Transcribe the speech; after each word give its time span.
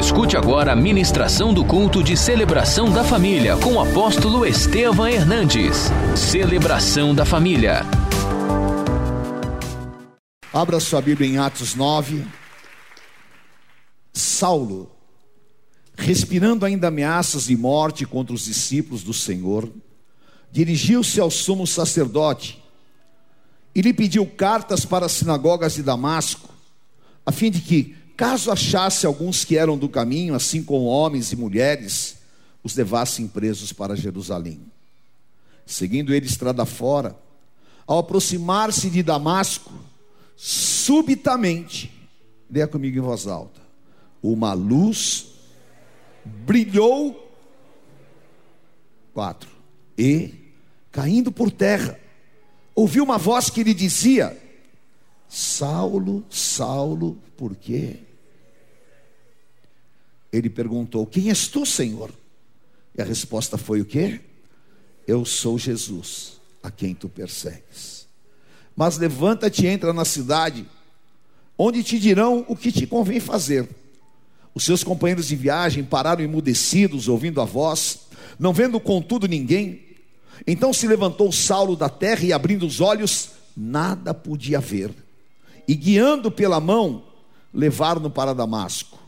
Escute 0.00 0.34
agora 0.34 0.72
a 0.72 0.74
ministração 0.74 1.52
do 1.52 1.62
culto 1.62 2.02
de 2.02 2.16
celebração 2.16 2.90
da 2.90 3.04
família 3.04 3.54
com 3.58 3.74
o 3.74 3.80
apóstolo 3.80 4.46
Estevam 4.46 5.06
Hernandes. 5.06 5.90
Celebração 6.16 7.14
da 7.14 7.26
família. 7.26 7.82
Abra 10.54 10.80
sua 10.80 11.02
Bíblia 11.02 11.28
em 11.28 11.36
Atos 11.36 11.74
9. 11.74 12.26
Saulo, 14.14 14.90
respirando 15.94 16.64
ainda 16.64 16.88
ameaças 16.88 17.44
de 17.44 17.56
morte 17.56 18.06
contra 18.06 18.34
os 18.34 18.46
discípulos 18.46 19.02
do 19.02 19.12
Senhor, 19.12 19.70
dirigiu-se 20.50 21.20
ao 21.20 21.30
sumo 21.30 21.66
sacerdote 21.66 22.58
e 23.74 23.82
lhe 23.82 23.92
pediu 23.92 24.26
cartas 24.26 24.86
para 24.86 25.04
as 25.04 25.12
sinagogas 25.12 25.74
de 25.74 25.82
Damasco, 25.82 26.48
a 27.26 27.30
fim 27.30 27.50
de 27.50 27.60
que, 27.60 27.99
caso 28.20 28.52
achasse 28.52 29.06
alguns 29.06 29.46
que 29.46 29.56
eram 29.56 29.78
do 29.78 29.88
caminho, 29.88 30.34
assim 30.34 30.62
como 30.62 30.84
homens 30.84 31.32
e 31.32 31.36
mulheres, 31.36 32.18
os 32.62 32.76
levassem 32.76 33.26
presos 33.26 33.72
para 33.72 33.96
Jerusalém. 33.96 34.60
Seguindo 35.64 36.12
ele 36.12 36.26
estrada 36.26 36.66
fora, 36.66 37.16
ao 37.86 38.00
aproximar-se 38.00 38.90
de 38.90 39.02
Damasco, 39.02 39.72
subitamente, 40.36 41.90
leia 42.50 42.68
comigo 42.68 42.98
em 42.98 43.00
voz 43.00 43.26
alta, 43.26 43.62
uma 44.22 44.52
luz 44.52 45.28
brilhou, 46.22 47.34
quatro, 49.14 49.48
e, 49.96 50.34
caindo 50.92 51.32
por 51.32 51.50
terra, 51.50 51.98
ouviu 52.74 53.02
uma 53.02 53.16
voz 53.16 53.48
que 53.48 53.64
lhe 53.64 53.72
dizia: 53.72 54.38
Saulo, 55.26 56.22
Saulo, 56.28 57.16
por 57.34 57.56
quê? 57.56 58.09
Ele 60.32 60.48
perguntou: 60.50 61.06
Quem 61.06 61.28
és 61.28 61.48
tu, 61.48 61.64
Senhor? 61.64 62.10
E 62.96 63.02
a 63.02 63.04
resposta 63.04 63.56
foi 63.56 63.80
o 63.80 63.84
quê? 63.84 64.20
Eu 65.06 65.24
sou 65.24 65.58
Jesus, 65.58 66.40
a 66.62 66.70
quem 66.70 66.94
tu 66.94 67.08
persegues. 67.08 68.06
Mas 68.76 68.98
levanta-te 68.98 69.64
e 69.64 69.68
entra 69.68 69.92
na 69.92 70.04
cidade, 70.04 70.66
onde 71.58 71.82
te 71.82 71.98
dirão 71.98 72.44
o 72.48 72.56
que 72.56 72.70
te 72.70 72.86
convém 72.86 73.20
fazer. 73.20 73.68
Os 74.54 74.64
seus 74.64 74.82
companheiros 74.82 75.28
de 75.28 75.36
viagem 75.36 75.84
pararam 75.84 76.22
emudecidos, 76.22 77.08
ouvindo 77.08 77.40
a 77.40 77.44
voz, 77.44 78.00
não 78.38 78.52
vendo 78.52 78.80
contudo 78.80 79.28
ninguém. 79.28 79.82
Então 80.46 80.72
se 80.72 80.86
levantou 80.86 81.30
Saulo 81.30 81.76
da 81.76 81.88
terra 81.88 82.24
e, 82.24 82.32
abrindo 82.32 82.66
os 82.66 82.80
olhos, 82.80 83.30
nada 83.56 84.12
podia 84.12 84.60
ver 84.60 84.92
e 85.70 85.74
guiando 85.76 86.32
pela 86.32 86.58
mão, 86.58 87.04
levaram-no 87.54 88.10
para 88.10 88.34
Damasco. 88.34 88.98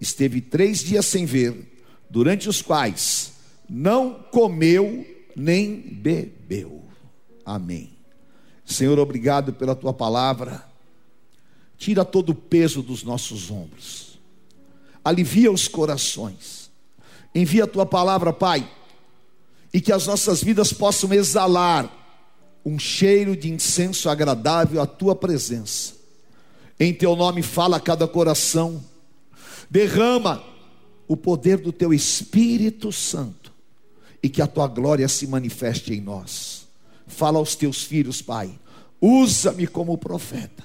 Esteve 0.00 0.40
três 0.40 0.80
dias 0.80 1.06
sem 1.06 1.24
ver, 1.24 1.80
durante 2.10 2.48
os 2.48 2.60
quais 2.60 3.32
não 3.68 4.14
comeu 4.30 5.06
nem 5.34 5.80
bebeu. 5.80 6.84
Amém. 7.44 7.92
Senhor, 8.64 8.98
obrigado 8.98 9.52
pela 9.52 9.74
tua 9.74 9.92
palavra. 9.92 10.64
Tira 11.78 12.04
todo 12.04 12.30
o 12.30 12.34
peso 12.34 12.82
dos 12.82 13.02
nossos 13.02 13.50
ombros. 13.50 14.18
Alivia 15.04 15.52
os 15.52 15.68
corações. 15.68 16.70
Envia 17.34 17.64
a 17.64 17.68
tua 17.68 17.86
palavra, 17.86 18.32
Pai, 18.32 18.68
e 19.72 19.80
que 19.80 19.92
as 19.92 20.06
nossas 20.06 20.42
vidas 20.42 20.72
possam 20.72 21.12
exalar 21.12 21.92
um 22.64 22.78
cheiro 22.78 23.36
de 23.36 23.52
incenso 23.52 24.08
agradável 24.08 24.80
à 24.80 24.86
tua 24.86 25.14
presença. 25.14 25.94
Em 26.80 26.92
teu 26.92 27.14
nome 27.14 27.42
fala 27.42 27.76
a 27.76 27.80
cada 27.80 28.08
coração, 28.08 28.82
derrama 29.70 30.42
o 31.08 31.16
poder 31.16 31.58
do 31.58 31.72
teu 31.72 31.92
Espírito 31.92 32.90
Santo 32.92 33.52
e 34.22 34.28
que 34.28 34.42
a 34.42 34.46
tua 34.46 34.66
glória 34.66 35.08
se 35.08 35.26
manifeste 35.26 35.92
em 35.92 36.00
nós. 36.00 36.66
Fala 37.06 37.38
aos 37.38 37.54
teus 37.54 37.84
filhos, 37.84 38.20
Pai, 38.20 38.58
usa-me 39.00 39.66
como 39.66 39.96
profeta 39.96 40.64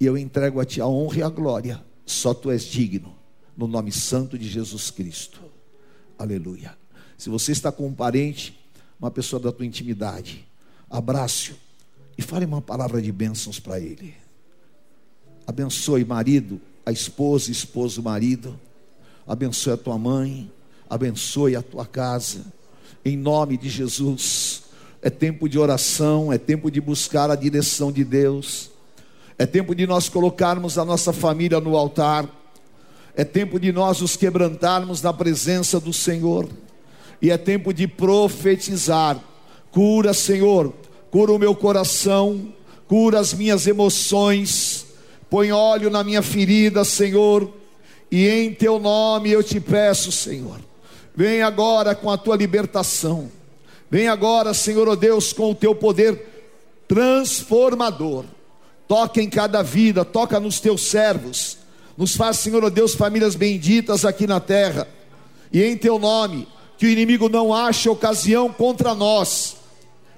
e 0.00 0.06
eu 0.06 0.16
entrego 0.16 0.60
a 0.60 0.64
ti 0.64 0.80
a 0.80 0.86
honra 0.86 1.18
e 1.18 1.22
a 1.22 1.28
glória, 1.28 1.84
só 2.06 2.32
tu 2.32 2.50
és 2.50 2.64
digno, 2.64 3.16
no 3.56 3.66
nome 3.66 3.90
santo 3.90 4.38
de 4.38 4.48
Jesus 4.48 4.90
Cristo. 4.90 5.40
Aleluia. 6.16 6.76
Se 7.16 7.28
você 7.28 7.50
está 7.52 7.72
com 7.72 7.86
um 7.86 7.92
parente, 7.92 8.58
uma 8.98 9.10
pessoa 9.10 9.40
da 9.40 9.50
tua 9.50 9.66
intimidade, 9.66 10.46
abraço 10.88 11.56
e 12.16 12.22
fale 12.22 12.44
uma 12.44 12.62
palavra 12.62 13.02
de 13.02 13.10
bênçãos 13.10 13.58
para 13.58 13.80
ele. 13.80 14.14
Abençoe 15.46 16.04
marido, 16.04 16.60
a 16.88 16.92
esposa, 16.92 17.50
esposo, 17.50 18.02
marido. 18.02 18.58
Abençoe 19.26 19.74
a 19.74 19.76
tua 19.76 19.98
mãe, 19.98 20.50
abençoe 20.88 21.54
a 21.54 21.60
tua 21.60 21.84
casa. 21.84 22.46
Em 23.04 23.14
nome 23.14 23.58
de 23.58 23.68
Jesus. 23.68 24.62
É 25.02 25.10
tempo 25.10 25.46
de 25.50 25.58
oração, 25.58 26.32
é 26.32 26.38
tempo 26.38 26.70
de 26.70 26.80
buscar 26.80 27.30
a 27.30 27.36
direção 27.36 27.92
de 27.92 28.04
Deus. 28.04 28.70
É 29.36 29.44
tempo 29.44 29.74
de 29.74 29.86
nós 29.86 30.08
colocarmos 30.08 30.78
a 30.78 30.84
nossa 30.84 31.12
família 31.12 31.60
no 31.60 31.76
altar. 31.76 32.26
É 33.14 33.22
tempo 33.22 33.60
de 33.60 33.70
nós 33.70 34.00
nos 34.00 34.16
quebrantarmos 34.16 35.02
na 35.02 35.12
presença 35.12 35.78
do 35.78 35.92
Senhor. 35.92 36.48
E 37.20 37.30
é 37.30 37.36
tempo 37.36 37.70
de 37.74 37.86
profetizar 37.86 39.22
Cura, 39.70 40.14
Senhor, 40.14 40.72
cura 41.10 41.32
o 41.32 41.38
meu 41.38 41.54
coração, 41.54 42.50
cura 42.86 43.20
as 43.20 43.34
minhas 43.34 43.66
emoções, 43.66 44.87
põe 45.30 45.52
óleo 45.52 45.90
na 45.90 46.02
minha 46.02 46.22
ferida, 46.22 46.84
Senhor, 46.84 47.52
e 48.10 48.26
em 48.26 48.54
teu 48.54 48.78
nome 48.78 49.30
eu 49.30 49.42
te 49.42 49.60
peço, 49.60 50.10
Senhor, 50.10 50.58
vem 51.14 51.42
agora 51.42 51.94
com 51.94 52.10
a 52.10 52.16
tua 52.16 52.36
libertação, 52.36 53.30
vem 53.90 54.08
agora, 54.08 54.54
Senhor, 54.54 54.88
oh 54.88 54.96
Deus, 54.96 55.32
com 55.32 55.50
o 55.50 55.54
teu 55.54 55.74
poder 55.74 56.26
transformador, 56.86 58.24
toca 58.86 59.20
em 59.20 59.28
cada 59.28 59.62
vida, 59.62 60.04
toca 60.04 60.40
nos 60.40 60.60
teus 60.60 60.82
servos, 60.82 61.58
nos 61.96 62.16
faz, 62.16 62.38
Senhor, 62.38 62.64
oh 62.64 62.70
Deus, 62.70 62.94
famílias 62.94 63.34
benditas 63.34 64.04
aqui 64.04 64.26
na 64.26 64.40
terra, 64.40 64.88
e 65.52 65.62
em 65.62 65.76
teu 65.76 65.98
nome, 65.98 66.48
que 66.78 66.86
o 66.86 66.90
inimigo 66.90 67.28
não 67.28 67.52
ache 67.52 67.88
ocasião 67.88 68.50
contra 68.52 68.94
nós, 68.94 69.56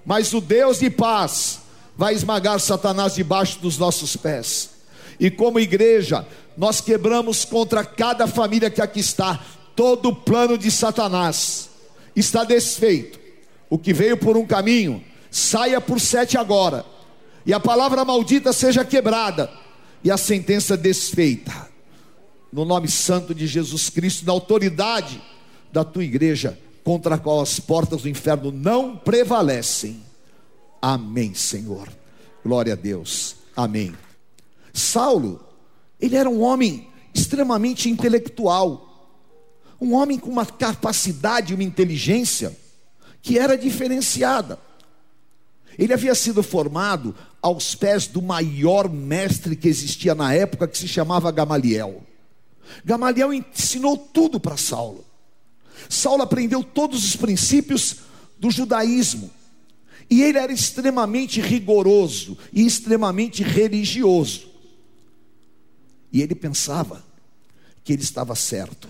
mas 0.05 0.33
o 0.33 0.41
Deus 0.41 0.79
de 0.79 0.91
paz 0.91 1.61
vai 1.97 2.15
esmagar 2.15 2.61
Satanás 2.61 3.15
debaixo 3.15 3.59
dos 3.59 3.79
nossos 3.79 4.17
pés. 4.17 4.80
E 5.21 5.31
como 5.31 5.61
igreja, 5.61 6.27
nós 6.57 6.81
quebramos 6.81 7.45
contra 7.45 7.85
cada 7.85 8.27
família 8.27 8.71
que 8.71 8.81
aqui 8.81 9.01
está, 9.01 9.39
todo 9.77 10.09
o 10.09 10.17
plano 10.17 10.57
de 10.57 10.71
Satanás 10.71 11.69
está 12.17 12.43
desfeito. 12.43 13.21
O 13.69 13.79
que 13.79 13.93
veio 13.93 14.17
por 14.17 14.37
um 14.37 14.47
caminho, 14.47 15.05
saia 15.31 15.79
por 15.79 16.01
sete 16.01 16.39
agora, 16.39 16.85
e 17.45 17.53
a 17.53 17.61
palavra 17.61 18.05
maldita 18.05 18.53
seja 18.53 18.85
quebrada, 18.85 19.51
e 20.03 20.11
a 20.11 20.17
sentença 20.17 20.77
desfeita. 20.77 21.69
No 22.51 22.65
nome 22.65 22.89
santo 22.89 23.35
de 23.35 23.47
Jesus 23.47 23.91
Cristo, 23.91 24.25
na 24.25 24.33
autoridade 24.33 25.23
da 25.71 25.85
tua 25.85 26.03
igreja, 26.03 26.59
contra 26.83 27.15
a 27.15 27.19
qual 27.19 27.41
as 27.41 27.61
portas 27.61 28.03
do 28.03 28.09
inferno 28.09 28.51
não 28.51 28.97
prevalecem. 28.97 30.03
Amém, 30.81 31.35
Senhor. 31.35 31.89
Glória 32.43 32.73
a 32.73 32.77
Deus. 32.77 33.37
Amém. 33.55 33.95
Saulo, 34.73 35.45
ele 36.01 36.17
era 36.17 36.29
um 36.29 36.41
homem 36.41 36.89
extremamente 37.15 37.89
intelectual, 37.89 38.87
um 39.81 39.95
homem 39.95 40.19
com 40.19 40.31
uma 40.31 40.47
capacidade, 40.47 41.55
uma 41.55 41.63
inteligência 41.63 42.57
que 43.23 43.39
era 43.39 43.57
diferenciada. 43.57 44.59
Ele 45.79 45.93
havia 45.93 46.15
sido 46.15 46.43
formado 46.43 47.15
aos 47.41 47.75
pés 47.75 48.07
do 48.07 48.21
maior 48.21 48.89
mestre 48.89 49.57
que 49.57 49.69
existia 49.69 50.15
na 50.15 50.35
época, 50.35 50.69
que 50.69 50.77
se 50.77 50.87
chamava 50.87 51.31
Gamaliel. 51.31 52.03
Gamaliel 52.85 53.33
ensinou 53.33 53.97
tudo 53.97 54.39
para 54.39 54.57
Saulo. 54.57 55.05
Saulo 55.89 56.23
aprendeu 56.23 56.63
todos 56.63 57.05
os 57.05 57.17
princípios 57.17 57.97
do 58.39 58.51
judaísmo. 58.51 59.31
E 60.09 60.23
ele 60.23 60.39
era 60.39 60.53
extremamente 60.53 61.41
rigoroso 61.41 62.37
e 62.53 62.67
extremamente 62.67 63.43
religioso. 63.43 64.50
E 66.13 66.23
ele 66.23 66.35
pensava 66.35 67.05
que 67.85 67.93
ele 67.93 68.03
estava 68.03 68.35
certo. 68.35 68.89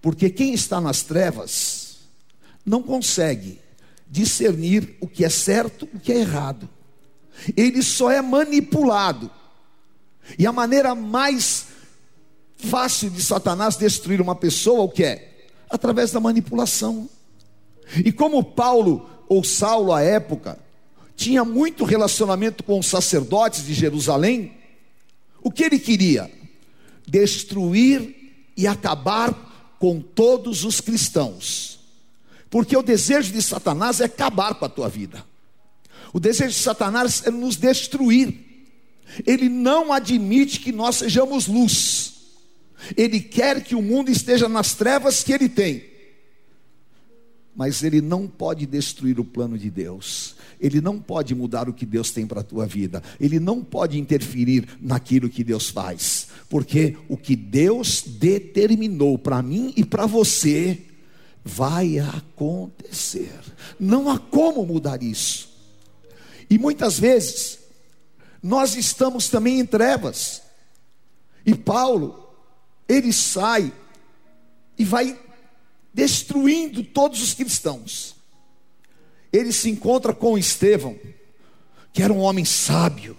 Porque 0.00 0.30
quem 0.30 0.54
está 0.54 0.80
nas 0.80 1.02
trevas 1.02 1.98
não 2.64 2.82
consegue 2.82 3.60
discernir 4.08 4.96
o 5.00 5.06
que 5.06 5.24
é 5.24 5.28
certo 5.28 5.88
e 5.92 5.96
o 5.96 6.00
que 6.00 6.12
é 6.12 6.18
errado. 6.18 6.68
Ele 7.56 7.82
só 7.82 8.10
é 8.10 8.20
manipulado. 8.20 9.30
E 10.38 10.46
a 10.46 10.52
maneira 10.52 10.94
mais 10.94 11.66
fácil 12.56 13.10
de 13.10 13.22
Satanás 13.22 13.76
destruir 13.76 14.20
uma 14.20 14.34
pessoa, 14.34 14.82
o 14.82 14.88
que 14.88 15.04
é? 15.04 15.32
através 15.72 16.12
da 16.12 16.20
manipulação. 16.20 17.08
E 18.04 18.12
como 18.12 18.44
Paulo 18.44 19.08
ou 19.26 19.42
Saulo 19.42 19.92
à 19.92 20.02
época 20.02 20.58
tinha 21.16 21.44
muito 21.44 21.84
relacionamento 21.84 22.62
com 22.62 22.78
os 22.78 22.86
sacerdotes 22.86 23.64
de 23.64 23.72
Jerusalém, 23.72 24.52
o 25.42 25.50
que 25.50 25.64
ele 25.64 25.78
queria? 25.78 26.30
Destruir 27.06 28.14
e 28.56 28.66
acabar 28.66 29.76
com 29.78 30.00
todos 30.00 30.64
os 30.64 30.80
cristãos. 30.80 31.80
Porque 32.48 32.76
o 32.76 32.82
desejo 32.82 33.32
de 33.32 33.42
Satanás 33.42 34.00
é 34.00 34.04
acabar 34.04 34.54
com 34.54 34.64
a 34.64 34.68
tua 34.68 34.88
vida. 34.88 35.24
O 36.12 36.20
desejo 36.20 36.50
de 36.50 36.62
Satanás 36.62 37.22
é 37.24 37.30
nos 37.30 37.56
destruir. 37.56 38.34
Ele 39.26 39.48
não 39.48 39.92
admite 39.92 40.60
que 40.60 40.72
nós 40.72 40.96
sejamos 40.96 41.46
luz. 41.46 42.12
Ele 42.96 43.20
quer 43.20 43.62
que 43.62 43.74
o 43.74 43.82
mundo 43.82 44.10
esteja 44.10 44.48
nas 44.48 44.74
trevas 44.74 45.22
que 45.22 45.32
ele 45.32 45.48
tem. 45.48 45.91
Mas 47.54 47.82
ele 47.82 48.00
não 48.00 48.26
pode 48.26 48.66
destruir 48.66 49.20
o 49.20 49.24
plano 49.24 49.58
de 49.58 49.70
Deus. 49.70 50.36
Ele 50.58 50.80
não 50.80 50.98
pode 50.98 51.34
mudar 51.34 51.68
o 51.68 51.74
que 51.74 51.84
Deus 51.84 52.10
tem 52.10 52.26
para 52.26 52.40
a 52.40 52.44
tua 52.44 52.66
vida. 52.66 53.02
Ele 53.20 53.38
não 53.38 53.62
pode 53.62 53.98
interferir 53.98 54.66
naquilo 54.80 55.28
que 55.28 55.44
Deus 55.44 55.68
faz. 55.68 56.28
Porque 56.48 56.96
o 57.08 57.16
que 57.16 57.36
Deus 57.36 58.02
determinou 58.02 59.18
para 59.18 59.42
mim 59.42 59.72
e 59.76 59.84
para 59.84 60.06
você 60.06 60.82
vai 61.44 61.98
acontecer. 61.98 63.38
Não 63.78 64.08
há 64.08 64.18
como 64.18 64.64
mudar 64.64 65.02
isso. 65.02 65.50
E 66.48 66.58
muitas 66.58 66.98
vezes 66.98 67.58
nós 68.42 68.74
estamos 68.76 69.28
também 69.28 69.60
em 69.60 69.66
trevas. 69.66 70.42
E 71.44 71.54
Paulo, 71.54 72.34
ele 72.88 73.12
sai 73.12 73.72
e 74.78 74.84
vai 74.84 75.18
destruindo 75.92 76.82
todos 76.82 77.22
os 77.22 77.34
cristãos. 77.34 78.14
Ele 79.32 79.52
se 79.52 79.70
encontra 79.70 80.12
com 80.12 80.36
Estevão, 80.36 80.98
que 81.92 82.02
era 82.02 82.12
um 82.12 82.20
homem 82.20 82.44
sábio, 82.44 83.16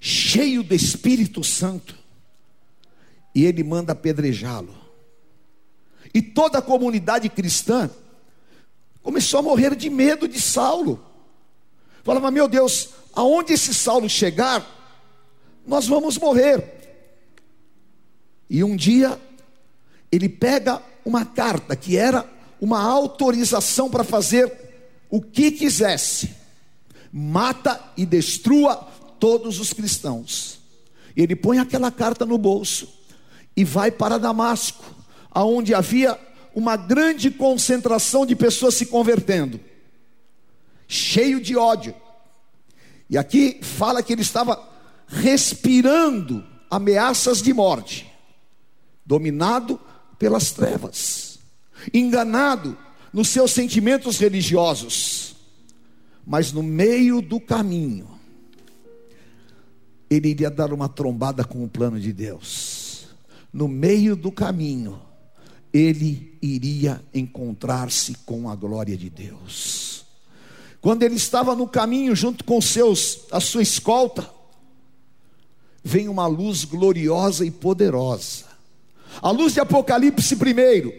cheio 0.00 0.62
do 0.62 0.74
Espírito 0.74 1.44
Santo, 1.44 1.96
e 3.34 3.44
ele 3.44 3.62
manda 3.62 3.92
apedrejá-lo. 3.92 4.74
E 6.12 6.20
toda 6.20 6.58
a 6.58 6.62
comunidade 6.62 7.28
cristã 7.28 7.88
começou 9.02 9.40
a 9.40 9.42
morrer 9.42 9.76
de 9.76 9.88
medo 9.88 10.26
de 10.26 10.40
Saulo. 10.40 11.04
Falava, 12.02 12.30
meu 12.30 12.48
Deus, 12.48 12.90
aonde 13.12 13.52
esse 13.52 13.72
Saulo 13.72 14.08
chegar, 14.08 14.66
nós 15.66 15.86
vamos 15.86 16.18
morrer. 16.18 16.80
E 18.48 18.64
um 18.64 18.74
dia, 18.74 19.20
ele 20.10 20.28
pega 20.28 20.82
uma 21.10 21.24
carta 21.24 21.74
que 21.74 21.96
era 21.96 22.24
uma 22.60 22.80
autorização 22.80 23.90
para 23.90 24.04
fazer 24.04 24.50
o 25.10 25.20
que 25.20 25.50
quisesse, 25.50 26.36
mata 27.12 27.80
e 27.96 28.06
destrua 28.06 28.76
todos 29.18 29.58
os 29.58 29.72
cristãos. 29.72 30.60
Ele 31.16 31.34
põe 31.34 31.58
aquela 31.58 31.90
carta 31.90 32.24
no 32.24 32.38
bolso 32.38 32.88
e 33.56 33.64
vai 33.64 33.90
para 33.90 34.18
Damasco, 34.18 34.84
aonde 35.32 35.74
havia 35.74 36.16
uma 36.54 36.76
grande 36.76 37.28
concentração 37.28 38.24
de 38.24 38.36
pessoas 38.36 38.74
se 38.76 38.86
convertendo, 38.86 39.58
cheio 40.86 41.40
de 41.40 41.56
ódio. 41.56 41.92
E 43.08 43.18
aqui 43.18 43.58
fala 43.62 44.00
que 44.00 44.12
ele 44.12 44.22
estava 44.22 44.62
respirando 45.08 46.46
ameaças 46.70 47.42
de 47.42 47.52
morte 47.52 48.08
dominado 49.04 49.80
pelas 50.20 50.50
trevas, 50.52 51.38
enganado 51.94 52.76
nos 53.10 53.28
seus 53.28 53.52
sentimentos 53.52 54.18
religiosos, 54.18 55.34
mas 56.26 56.52
no 56.52 56.62
meio 56.62 57.22
do 57.22 57.40
caminho, 57.40 58.06
ele 60.10 60.28
iria 60.28 60.50
dar 60.50 60.74
uma 60.74 60.90
trombada 60.90 61.42
com 61.42 61.64
o 61.64 61.68
plano 61.68 61.98
de 61.98 62.12
Deus. 62.12 63.06
No 63.50 63.66
meio 63.66 64.14
do 64.14 64.30
caminho, 64.30 65.00
ele 65.72 66.38
iria 66.42 67.02
encontrar-se 67.14 68.14
com 68.26 68.50
a 68.50 68.54
glória 68.54 68.98
de 68.98 69.08
Deus. 69.08 70.04
Quando 70.82 71.02
ele 71.02 71.14
estava 71.16 71.56
no 71.56 71.66
caminho 71.66 72.14
junto 72.14 72.44
com 72.44 72.60
seus 72.60 73.20
a 73.32 73.40
sua 73.40 73.62
escolta, 73.62 74.28
vem 75.82 76.08
uma 76.08 76.26
luz 76.26 76.64
gloriosa 76.64 77.46
e 77.46 77.50
poderosa. 77.50 78.49
A 79.20 79.30
luz 79.30 79.54
de 79.54 79.60
Apocalipse 79.60 80.36
primeiro, 80.36 80.92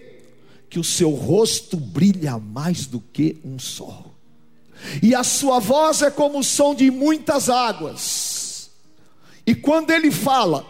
que 0.69 0.79
o 0.79 0.83
seu 0.83 1.11
rosto 1.11 1.77
brilha 1.77 2.37
mais 2.37 2.85
do 2.85 2.99
que 2.99 3.37
um 3.43 3.59
sol. 3.59 4.13
E 5.01 5.13
a 5.13 5.23
sua 5.23 5.59
voz 5.59 6.01
é 6.01 6.09
como 6.09 6.39
o 6.39 6.43
som 6.43 6.73
de 6.73 6.89
muitas 6.89 7.49
águas. 7.49 8.69
E 9.45 9.53
quando 9.53 9.91
ele 9.91 10.11
fala, 10.11 10.65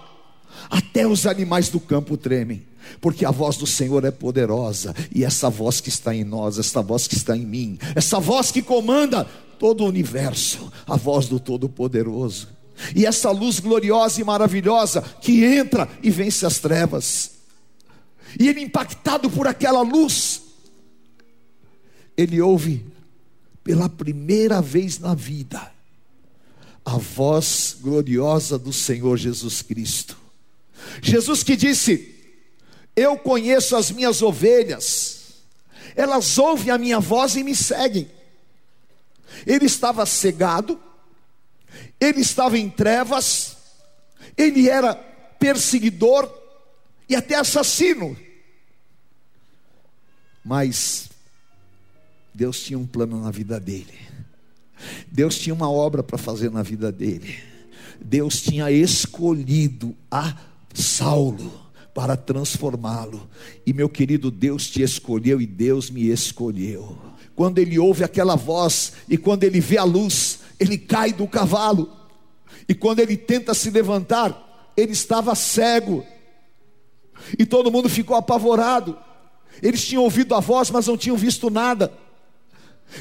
até 0.69 1.07
os 1.07 1.25
animais 1.25 1.69
do 1.69 1.79
campo 1.79 2.17
tremem 2.17 2.71
porque 2.99 3.25
a 3.25 3.31
voz 3.31 3.57
do 3.57 3.67
Senhor 3.67 4.03
é 4.03 4.11
poderosa, 4.11 4.93
e 5.13 5.23
essa 5.23 5.49
voz 5.49 5.79
que 5.79 5.89
está 5.89 6.13
em 6.15 6.23
nós, 6.23 6.57
essa 6.57 6.81
voz 6.81 7.07
que 7.07 7.15
está 7.15 7.37
em 7.37 7.45
mim, 7.45 7.77
essa 7.95 8.19
voz 8.19 8.51
que 8.51 8.61
comanda 8.61 9.25
todo 9.59 9.83
o 9.83 9.87
universo, 9.87 10.71
a 10.87 10.95
voz 10.97 11.27
do 11.27 11.39
Todo-Poderoso, 11.39 12.47
e 12.95 13.05
essa 13.05 13.31
luz 13.31 13.59
gloriosa 13.59 14.21
e 14.21 14.23
maravilhosa 14.23 15.01
que 15.21 15.43
entra 15.43 15.89
e 16.01 16.09
vence 16.09 16.45
as 16.45 16.59
trevas. 16.59 17.31
E 18.39 18.47
ele, 18.47 18.61
impactado 18.61 19.29
por 19.29 19.47
aquela 19.47 19.81
luz, 19.81 20.41
ele 22.15 22.41
ouve 22.41 22.85
pela 23.63 23.89
primeira 23.89 24.61
vez 24.61 24.99
na 24.99 25.13
vida 25.13 25.71
a 26.83 26.97
voz 26.97 27.77
gloriosa 27.79 28.57
do 28.57 28.73
Senhor 28.73 29.17
Jesus 29.17 29.61
Cristo. 29.61 30.17
Jesus 31.01 31.43
que 31.43 31.55
disse: 31.55 32.15
Eu 32.95 33.17
conheço 33.17 33.75
as 33.75 33.91
minhas 33.91 34.21
ovelhas, 34.21 35.19
elas 35.95 36.37
ouvem 36.37 36.71
a 36.71 36.77
minha 36.77 36.99
voz 36.99 37.35
e 37.35 37.43
me 37.43 37.55
seguem. 37.55 38.09
Ele 39.45 39.65
estava 39.65 40.05
cegado, 40.05 40.79
ele 41.99 42.21
estava 42.21 42.57
em 42.57 42.69
trevas, 42.69 43.57
ele 44.37 44.69
era 44.69 44.95
perseguidor 45.39 46.31
e 47.07 47.15
até 47.15 47.35
assassino. 47.35 48.15
Mas 50.43 51.09
Deus 52.33 52.61
tinha 52.61 52.79
um 52.79 52.87
plano 52.87 53.21
na 53.21 53.31
vida 53.31 53.59
dele. 53.59 53.99
Deus 55.11 55.37
tinha 55.37 55.53
uma 55.53 55.69
obra 55.69 56.01
para 56.01 56.17
fazer 56.17 56.49
na 56.49 56.63
vida 56.63 56.91
dele. 56.91 57.37
Deus 57.99 58.41
tinha 58.41 58.71
escolhido 58.71 59.95
a 60.09 60.35
Saulo 60.73 61.51
para 61.93 62.15
transformá-lo. 62.15 63.29
E 63.65 63.73
meu 63.73 63.89
querido, 63.89 64.31
Deus 64.31 64.67
te 64.67 64.81
escolheu 64.81 65.41
e 65.41 65.45
Deus 65.45 65.89
me 65.89 66.07
escolheu. 66.07 66.97
Quando 67.35 67.59
ele 67.59 67.77
ouve 67.77 68.03
aquela 68.03 68.35
voz 68.35 68.93
e 69.07 69.17
quando 69.17 69.43
ele 69.43 69.59
vê 69.59 69.77
a 69.77 69.83
luz, 69.83 70.39
ele 70.61 70.77
cai 70.77 71.11
do 71.11 71.27
cavalo. 71.27 71.91
E 72.69 72.75
quando 72.75 72.99
ele 72.99 73.17
tenta 73.17 73.51
se 73.55 73.71
levantar, 73.71 74.71
ele 74.77 74.91
estava 74.91 75.33
cego. 75.33 76.05
E 77.37 77.47
todo 77.47 77.71
mundo 77.71 77.89
ficou 77.89 78.15
apavorado. 78.15 78.95
Eles 79.61 79.83
tinham 79.83 80.03
ouvido 80.03 80.35
a 80.35 80.39
voz, 80.39 80.69
mas 80.69 80.85
não 80.85 80.95
tinham 80.95 81.17
visto 81.17 81.49
nada. 81.49 81.91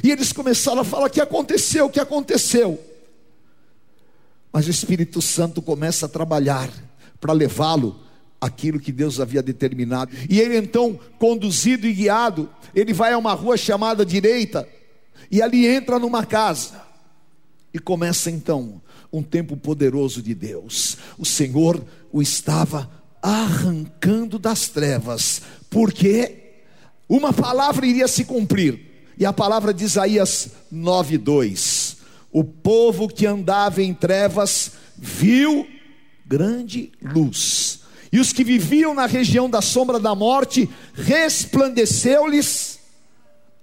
E 0.02 0.10
eles 0.10 0.32
começaram 0.32 0.80
a 0.80 0.84
falar: 0.84 1.06
o 1.06 1.10
que 1.10 1.20
aconteceu? 1.20 1.86
O 1.86 1.90
que 1.90 2.00
aconteceu? 2.00 2.80
Mas 4.50 4.66
o 4.66 4.70
Espírito 4.70 5.20
Santo 5.20 5.60
começa 5.60 6.06
a 6.06 6.08
trabalhar 6.08 6.70
para 7.20 7.34
levá-lo 7.34 8.00
aquilo 8.40 8.80
que 8.80 8.90
Deus 8.90 9.20
havia 9.20 9.42
determinado. 9.42 10.12
E 10.30 10.40
ele 10.40 10.56
então, 10.56 10.98
conduzido 11.18 11.86
e 11.86 11.92
guiado, 11.92 12.48
ele 12.74 12.94
vai 12.94 13.12
a 13.12 13.18
uma 13.18 13.34
rua 13.34 13.58
chamada 13.58 14.04
direita 14.04 14.66
e 15.30 15.42
ali 15.42 15.66
enra 15.66 15.98
numa 15.98 16.24
casa. 16.24 16.89
E 17.72 17.78
começa 17.78 18.30
então 18.30 18.80
um 19.12 19.22
tempo 19.22 19.56
poderoso 19.56 20.22
de 20.22 20.34
Deus. 20.34 20.96
O 21.18 21.24
Senhor 21.24 21.84
o 22.12 22.20
estava 22.20 22.90
arrancando 23.22 24.38
das 24.38 24.68
trevas, 24.68 25.42
porque 25.68 26.36
uma 27.08 27.32
palavra 27.32 27.86
iria 27.86 28.08
se 28.08 28.24
cumprir. 28.24 28.80
E 29.18 29.26
a 29.26 29.32
palavra 29.32 29.74
de 29.74 29.84
Isaías 29.84 30.50
9:2. 30.72 31.96
O 32.32 32.44
povo 32.44 33.08
que 33.08 33.26
andava 33.26 33.82
em 33.82 33.92
trevas 33.92 34.72
viu 34.96 35.66
grande 36.24 36.92
luz. 37.02 37.80
E 38.12 38.18
os 38.18 38.32
que 38.32 38.42
viviam 38.42 38.94
na 38.94 39.06
região 39.06 39.48
da 39.48 39.60
sombra 39.60 39.98
da 39.98 40.14
morte, 40.14 40.68
resplandeceu-lhes 40.94 42.78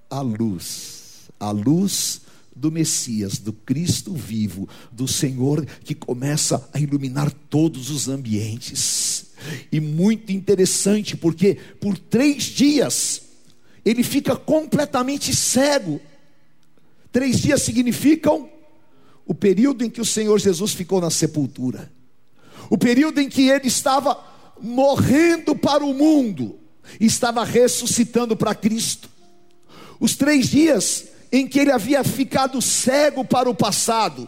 a 0.09 0.21
luz. 0.21 1.29
A 1.39 1.51
luz 1.51 2.21
do 2.57 2.71
Messias, 2.71 3.37
do 3.37 3.53
Cristo 3.53 4.13
vivo, 4.13 4.67
do 4.91 5.07
Senhor 5.07 5.65
que 5.83 5.93
começa 5.93 6.67
a 6.73 6.79
iluminar 6.79 7.31
todos 7.49 7.89
os 7.89 8.07
ambientes. 8.07 9.27
E 9.71 9.79
muito 9.79 10.31
interessante, 10.31 11.15
porque 11.15 11.57
por 11.79 11.97
três 11.97 12.43
dias 12.43 13.21
ele 13.85 14.03
fica 14.03 14.35
completamente 14.35 15.33
cego. 15.35 16.01
Três 17.11 17.39
dias 17.39 17.61
significam 17.61 18.49
o 19.25 19.33
período 19.33 19.83
em 19.83 19.89
que 19.89 20.01
o 20.01 20.05
Senhor 20.05 20.39
Jesus 20.39 20.73
ficou 20.73 20.99
na 20.99 21.09
sepultura, 21.09 21.91
o 22.69 22.77
período 22.77 23.19
em 23.19 23.29
que 23.29 23.49
ele 23.49 23.67
estava 23.67 24.17
morrendo 24.61 25.55
para 25.55 25.85
o 25.85 25.93
mundo, 25.93 26.57
estava 26.99 27.43
ressuscitando 27.43 28.35
para 28.35 28.55
Cristo. 28.55 29.09
Os 29.99 30.15
três 30.15 30.47
dias 30.47 31.05
em 31.31 31.47
que 31.47 31.59
ele 31.59 31.71
havia 31.71 32.03
ficado 32.03 32.61
cego 32.61 33.23
para 33.23 33.49
o 33.49 33.55
passado, 33.55 34.27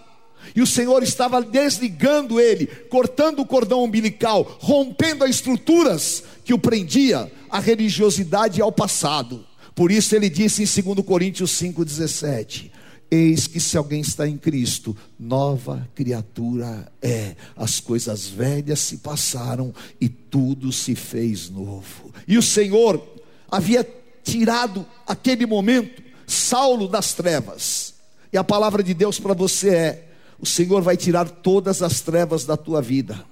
e 0.55 0.61
o 0.61 0.67
Senhor 0.67 1.03
estava 1.03 1.41
desligando 1.41 2.39
ele, 2.39 2.65
cortando 2.65 3.39
o 3.39 3.45
cordão 3.45 3.83
umbilical, 3.83 4.57
rompendo 4.59 5.23
as 5.23 5.31
estruturas 5.31 6.23
que 6.43 6.53
o 6.53 6.59
prendia 6.59 7.31
à 7.49 7.59
religiosidade 7.59 8.59
e 8.59 8.61
ao 8.61 8.71
passado. 8.71 9.45
Por 9.75 9.91
isso 9.91 10.15
ele 10.15 10.29
disse 10.29 10.63
em 10.63 10.83
2 10.93 11.05
Coríntios 11.05 11.51
5,17: 11.51 12.71
Eis 13.11 13.47
que 13.47 13.59
se 13.59 13.77
alguém 13.77 14.01
está 14.01 14.27
em 14.27 14.37
Cristo, 14.37 14.95
nova 15.19 15.87
criatura 15.95 16.91
é. 17.01 17.35
As 17.55 17.79
coisas 17.79 18.27
velhas 18.27 18.79
se 18.79 18.97
passaram 18.97 19.73
e 20.01 20.09
tudo 20.09 20.71
se 20.71 20.95
fez 20.95 21.49
novo. 21.49 22.11
E 22.27 22.37
o 22.37 22.41
Senhor 22.41 23.01
havia 23.49 23.87
tirado 24.23 24.85
aquele 25.07 25.45
momento 25.45 26.08
Saulo 26.29 26.87
das 26.87 27.13
trevas. 27.13 27.95
E 28.31 28.37
a 28.37 28.43
palavra 28.43 28.83
de 28.83 28.93
Deus 28.93 29.19
para 29.19 29.33
você 29.33 29.69
é: 29.69 30.07
o 30.39 30.45
Senhor 30.45 30.81
vai 30.81 30.95
tirar 30.95 31.29
todas 31.29 31.81
as 31.81 32.01
trevas 32.01 32.45
da 32.45 32.55
tua 32.55 32.81
vida. 32.81 33.25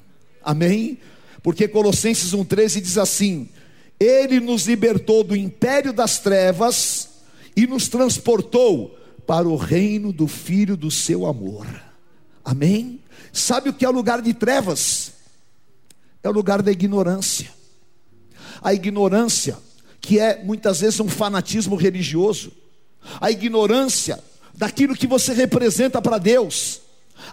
Amém? 0.44 1.00
Porque 1.44 1.68
Colossenses 1.68 2.32
1,13 2.34 2.82
diz 2.82 2.98
assim: 2.98 3.50
Ele 4.00 4.40
nos 4.40 4.66
libertou 4.66 5.24
do 5.24 5.36
império 5.36 5.94
das 5.94 6.20
trevas 6.20 7.10
e 7.56 7.68
nos 7.68 7.88
transportou 7.88 8.98
para 9.28 9.48
o 9.48 9.56
reino 9.56 10.12
do 10.12 10.28
Filho 10.28 10.76
do 10.76 10.90
seu 10.90 11.26
amor. 11.26 11.68
Amém? 12.44 13.00
Sabe 13.32 13.70
o 13.70 13.74
que 13.74 13.86
é 13.86 13.90
o 13.90 13.94
lugar 13.94 14.22
de 14.22 14.34
trevas? 14.34 15.12
É 16.24 16.30
o 16.30 16.34
lugar 16.34 16.62
da 16.64 16.72
ignorância. 16.72 17.52
A 18.62 18.74
ignorância, 18.74 19.58
que 20.02 20.20
é 20.20 20.44
muitas 20.44 20.80
vezes 20.80 21.00
um 21.00 21.08
fanatismo 21.08 21.76
religioso 21.76 22.52
a 23.20 23.32
ignorância 23.32 24.20
daquilo 24.54 24.96
que 24.96 25.08
você 25.08 25.34
representa 25.34 26.02
para 26.02 26.18
Deus, 26.18 26.82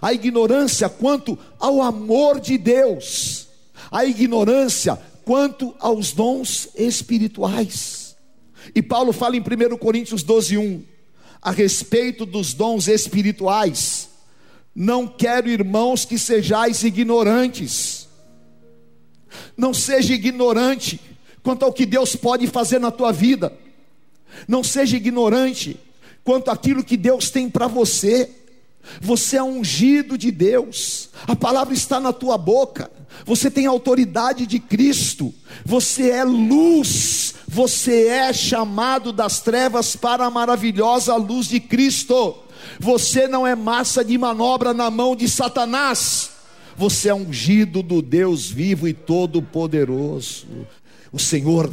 a 0.01 0.13
ignorância 0.13 0.87
quanto 0.87 1.37
ao 1.59 1.81
amor 1.81 2.39
de 2.39 2.57
Deus, 2.57 3.47
a 3.91 4.05
ignorância 4.05 4.99
quanto 5.23 5.75
aos 5.79 6.11
dons 6.11 6.69
espirituais. 6.75 8.15
E 8.73 8.81
Paulo 8.81 9.11
fala 9.11 9.35
em 9.35 9.41
1 9.41 9.77
Coríntios 9.77 10.23
12, 10.23 10.57
1, 10.57 10.83
a 11.41 11.51
respeito 11.51 12.25
dos 12.25 12.53
dons 12.53 12.87
espirituais. 12.87 14.09
Não 14.73 15.07
quero, 15.07 15.49
irmãos, 15.49 16.05
que 16.05 16.17
sejais 16.17 16.83
ignorantes. 16.83 18.07
Não 19.55 19.73
seja 19.73 20.13
ignorante 20.13 20.99
quanto 21.43 21.63
ao 21.63 21.71
que 21.71 21.85
Deus 21.85 22.15
pode 22.15 22.47
fazer 22.47 22.79
na 22.79 22.91
tua 22.91 23.11
vida. 23.11 23.55
Não 24.47 24.63
seja 24.63 24.97
ignorante 24.97 25.79
quanto 26.23 26.49
aquilo 26.49 26.83
que 26.83 26.97
Deus 26.97 27.29
tem 27.29 27.49
para 27.49 27.67
você. 27.67 28.29
Você 29.01 29.37
é 29.37 29.43
ungido 29.43 30.17
de 30.17 30.31
Deus, 30.31 31.09
a 31.27 31.35
palavra 31.35 31.73
está 31.73 31.99
na 31.99 32.13
tua 32.13 32.37
boca, 32.37 32.91
você 33.25 33.49
tem 33.49 33.65
autoridade 33.65 34.45
de 34.45 34.59
Cristo, 34.59 35.33
você 35.65 36.11
é 36.11 36.23
luz, 36.23 37.33
você 37.47 38.07
é 38.07 38.31
chamado 38.31 39.11
das 39.11 39.39
trevas 39.39 39.95
para 39.95 40.25
a 40.25 40.29
maravilhosa 40.29 41.15
luz 41.15 41.47
de 41.47 41.59
Cristo. 41.59 42.35
Você 42.79 43.27
não 43.27 43.45
é 43.45 43.55
massa 43.55 44.03
de 44.03 44.17
manobra 44.17 44.73
na 44.73 44.89
mão 44.89 45.15
de 45.15 45.27
Satanás, 45.27 46.29
você 46.77 47.09
é 47.09 47.15
ungido 47.15 47.81
do 47.81 48.01
Deus 48.01 48.49
vivo 48.49 48.87
e 48.87 48.93
todo-poderoso. 48.93 50.45
O 51.11 51.19
Senhor 51.19 51.71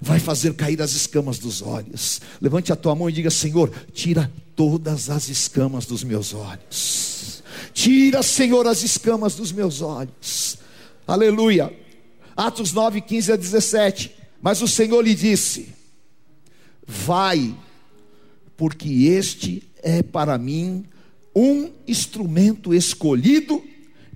vai 0.00 0.18
fazer 0.18 0.54
cair 0.54 0.80
as 0.82 0.92
escamas 0.92 1.38
dos 1.38 1.62
olhos. 1.62 2.20
Levante 2.40 2.72
a 2.72 2.76
tua 2.76 2.94
mão 2.94 3.08
e 3.08 3.12
diga: 3.12 3.30
Senhor, 3.30 3.70
tira 3.92 4.30
todas 4.54 5.10
as 5.10 5.28
escamas 5.28 5.86
dos 5.86 6.02
meus 6.02 6.34
olhos. 6.34 7.42
Tira, 7.72 8.22
Senhor, 8.22 8.66
as 8.66 8.82
escamas 8.82 9.34
dos 9.34 9.52
meus 9.52 9.80
olhos. 9.80 10.58
Aleluia. 11.06 11.72
Atos 12.36 12.72
9, 12.72 13.00
15 13.00 13.32
a 13.32 13.36
17. 13.36 14.14
Mas 14.40 14.60
o 14.62 14.68
Senhor 14.68 15.02
lhe 15.02 15.14
disse: 15.14 15.68
Vai, 16.86 17.54
porque 18.56 18.88
este 18.88 19.62
é 19.82 20.02
para 20.02 20.36
mim 20.38 20.84
um 21.34 21.70
instrumento 21.86 22.72
escolhido 22.72 23.62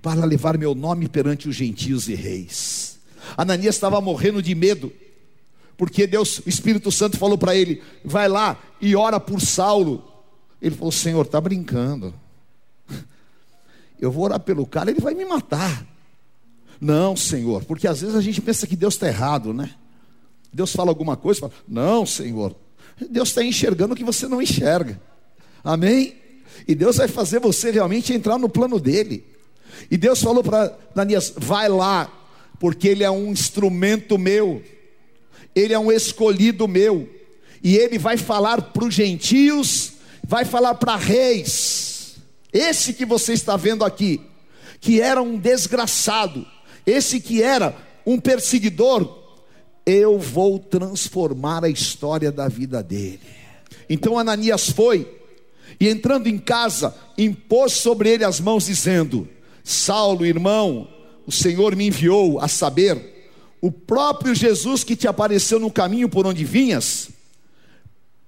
para 0.01 0.25
levar 0.25 0.57
meu 0.57 0.73
nome 0.73 1.07
perante 1.07 1.47
os 1.47 1.55
gentios 1.55 2.09
e 2.09 2.15
reis. 2.15 2.99
Ananias 3.37 3.75
estava 3.75 4.01
morrendo 4.01 4.41
de 4.41 4.55
medo 4.55 4.91
porque 5.81 6.05
Deus, 6.05 6.37
o 6.45 6.47
Espírito 6.47 6.91
Santo 6.91 7.17
falou 7.17 7.39
para 7.39 7.55
ele: 7.55 7.81
vai 8.05 8.29
lá 8.29 8.55
e 8.79 8.95
ora 8.95 9.19
por 9.19 9.41
Saulo. 9.41 10.07
Ele 10.61 10.75
falou: 10.75 10.91
Senhor, 10.91 11.25
está 11.25 11.41
brincando. 11.41 12.13
Eu 13.99 14.11
vou 14.11 14.25
orar 14.25 14.39
pelo 14.39 14.63
cara, 14.67 14.91
ele 14.91 14.99
vai 14.99 15.15
me 15.15 15.25
matar. 15.25 15.83
Não, 16.79 17.17
Senhor, 17.17 17.65
porque 17.65 17.87
às 17.87 17.99
vezes 17.99 18.15
a 18.15 18.21
gente 18.21 18.39
pensa 18.39 18.67
que 18.67 18.75
Deus 18.75 18.93
está 18.93 19.07
errado, 19.07 19.55
né? 19.55 19.73
Deus 20.53 20.71
fala 20.71 20.91
alguma 20.91 21.17
coisa, 21.17 21.39
fala, 21.39 21.53
não, 21.67 22.05
Senhor, 22.05 22.55
Deus 23.09 23.29
está 23.29 23.43
enxergando 23.43 23.95
o 23.95 23.97
que 23.97 24.03
você 24.03 24.27
não 24.27 24.39
enxerga, 24.39 25.01
amém? 25.63 26.15
E 26.67 26.75
Deus 26.75 26.97
vai 26.97 27.07
fazer 27.07 27.39
você 27.39 27.71
realmente 27.71 28.13
entrar 28.13 28.37
no 28.37 28.47
plano 28.47 28.79
dele. 28.79 29.25
E 29.89 29.97
Deus 29.97 30.21
falou 30.21 30.43
para 30.43 30.77
Danias: 30.93 31.33
vai 31.35 31.67
lá, 31.67 32.07
porque 32.59 32.87
ele 32.87 33.03
é 33.03 33.09
um 33.09 33.31
instrumento 33.31 34.19
meu 34.19 34.61
ele 35.55 35.73
é 35.73 35.79
um 35.79 35.91
escolhido 35.91 36.67
meu, 36.67 37.09
e 37.63 37.77
ele 37.77 37.97
vai 37.97 38.17
falar 38.17 38.61
para 38.61 38.85
os 38.85 38.93
gentios, 38.93 39.93
vai 40.25 40.45
falar 40.45 40.75
para 40.75 40.95
reis, 40.95 42.15
esse 42.51 42.93
que 42.93 43.05
você 43.05 43.33
está 43.33 43.55
vendo 43.55 43.85
aqui, 43.85 44.19
que 44.79 44.99
era 44.99 45.21
um 45.21 45.37
desgraçado, 45.37 46.45
esse 46.85 47.19
que 47.19 47.41
era 47.41 47.75
um 48.05 48.19
perseguidor, 48.19 49.19
eu 49.85 50.19
vou 50.19 50.59
transformar 50.59 51.63
a 51.63 51.69
história 51.69 52.31
da 52.31 52.47
vida 52.47 52.81
dele. 52.83 53.19
Então 53.89 54.17
Ananias 54.17 54.69
foi, 54.69 55.07
e 55.79 55.87
entrando 55.87 56.27
em 56.27 56.37
casa, 56.37 56.95
impôs 57.17 57.73
sobre 57.73 58.09
ele 58.09 58.23
as 58.23 58.39
mãos, 58.39 58.65
dizendo: 58.65 59.27
Saulo, 59.63 60.25
irmão, 60.25 60.87
o 61.25 61.31
Senhor 61.31 61.75
me 61.75 61.87
enviou 61.87 62.39
a 62.39 62.47
saber 62.47 63.20
o 63.61 63.71
próprio 63.71 64.33
Jesus 64.33 64.83
que 64.83 64.95
te 64.95 65.07
apareceu 65.07 65.59
no 65.59 65.71
caminho 65.71 66.09
por 66.09 66.25
onde 66.25 66.43
vinhas, 66.43 67.09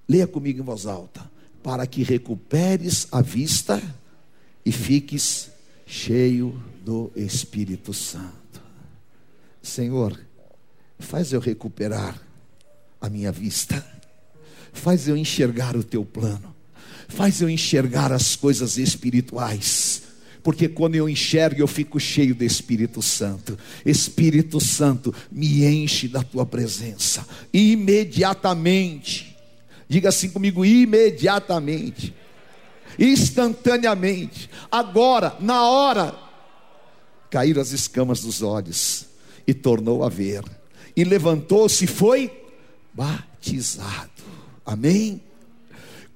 leia 0.08 0.28
comigo 0.28 0.60
em 0.60 0.64
voz 0.64 0.86
alta, 0.86 1.28
para 1.62 1.86
que 1.86 2.04
recuperes 2.04 3.08
a 3.10 3.20
vista 3.20 3.82
e 4.64 4.70
fiques 4.70 5.50
cheio 5.84 6.62
do 6.84 7.10
Espírito 7.16 7.92
Santo. 7.92 8.62
Senhor, 9.60 10.18
faz 11.00 11.32
eu 11.32 11.40
recuperar 11.40 12.20
a 13.00 13.08
minha 13.08 13.32
vista, 13.32 13.84
faz 14.72 15.08
eu 15.08 15.16
enxergar 15.16 15.76
o 15.76 15.82
teu 15.82 16.04
plano, 16.04 16.54
faz 17.08 17.40
eu 17.40 17.50
enxergar 17.50 18.12
as 18.12 18.36
coisas 18.36 18.78
espirituais 18.78 20.03
porque 20.44 20.68
quando 20.68 20.94
eu 20.94 21.08
enxergo, 21.08 21.62
eu 21.62 21.66
fico 21.66 21.98
cheio 21.98 22.34
do 22.34 22.44
Espírito 22.44 23.00
Santo. 23.00 23.58
Espírito 23.84 24.60
Santo, 24.60 25.12
me 25.32 25.64
enche 25.64 26.06
da 26.06 26.22
tua 26.22 26.44
presença, 26.44 27.26
imediatamente. 27.50 29.34
Diga 29.88 30.10
assim 30.10 30.28
comigo: 30.28 30.62
imediatamente, 30.62 32.14
instantaneamente, 32.98 34.50
agora, 34.70 35.34
na 35.40 35.66
hora, 35.66 36.14
caíram 37.30 37.62
as 37.62 37.72
escamas 37.72 38.20
dos 38.20 38.42
olhos 38.42 39.06
e 39.46 39.54
tornou 39.54 40.04
a 40.04 40.10
ver, 40.10 40.44
e 40.94 41.04
levantou-se 41.04 41.84
e 41.86 41.88
foi 41.88 42.30
batizado. 42.92 44.10
Amém? 44.64 45.22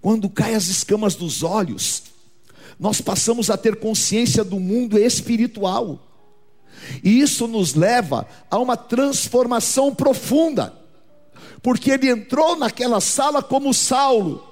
Quando 0.02 0.28
caem 0.28 0.54
as 0.54 0.68
escamas 0.68 1.14
dos 1.14 1.42
olhos, 1.42 2.07
nós 2.78 3.00
passamos 3.00 3.50
a 3.50 3.56
ter 3.56 3.76
consciência 3.76 4.44
do 4.44 4.60
mundo 4.60 4.98
espiritual. 4.98 6.04
E 7.02 7.20
isso 7.20 7.48
nos 7.48 7.74
leva 7.74 8.26
a 8.50 8.58
uma 8.58 8.76
transformação 8.76 9.94
profunda. 9.94 10.72
Porque 11.60 11.90
ele 11.90 12.08
entrou 12.08 12.56
naquela 12.56 13.00
sala 13.00 13.42
como 13.42 13.74
Saulo, 13.74 14.46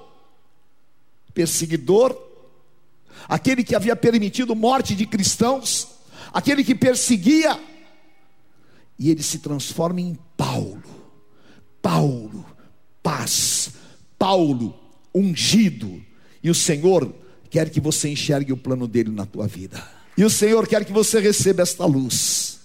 perseguidor, 1.33 2.21
aquele 3.28 3.62
que 3.62 3.76
havia 3.76 3.95
permitido 3.95 4.56
morte 4.56 4.95
de 4.97 5.06
cristãos, 5.06 5.88
aquele 6.33 6.64
que 6.64 6.75
perseguia, 6.75 7.61
e 8.99 9.11
ele 9.11 9.23
se 9.23 9.38
transforma 9.38 10.00
em 10.00 10.18
Paulo. 10.37 10.83
Paulo, 11.80 12.45
paz, 13.02 13.71
Paulo, 14.18 14.75
ungido, 15.14 16.02
e 16.42 16.50
o 16.50 16.54
Senhor 16.54 17.14
quer 17.57 17.71
que 17.71 17.81
você 17.81 18.11
enxergue 18.11 18.53
o 18.53 18.57
plano 18.57 18.87
dele 18.87 19.11
na 19.11 19.25
tua 19.25 19.47
vida. 19.47 19.83
E 20.15 20.23
o 20.23 20.29
Senhor 20.29 20.69
quer 20.69 20.85
que 20.85 20.93
você 20.93 21.19
receba 21.21 21.63
esta 21.63 21.87
luz. 21.87 22.59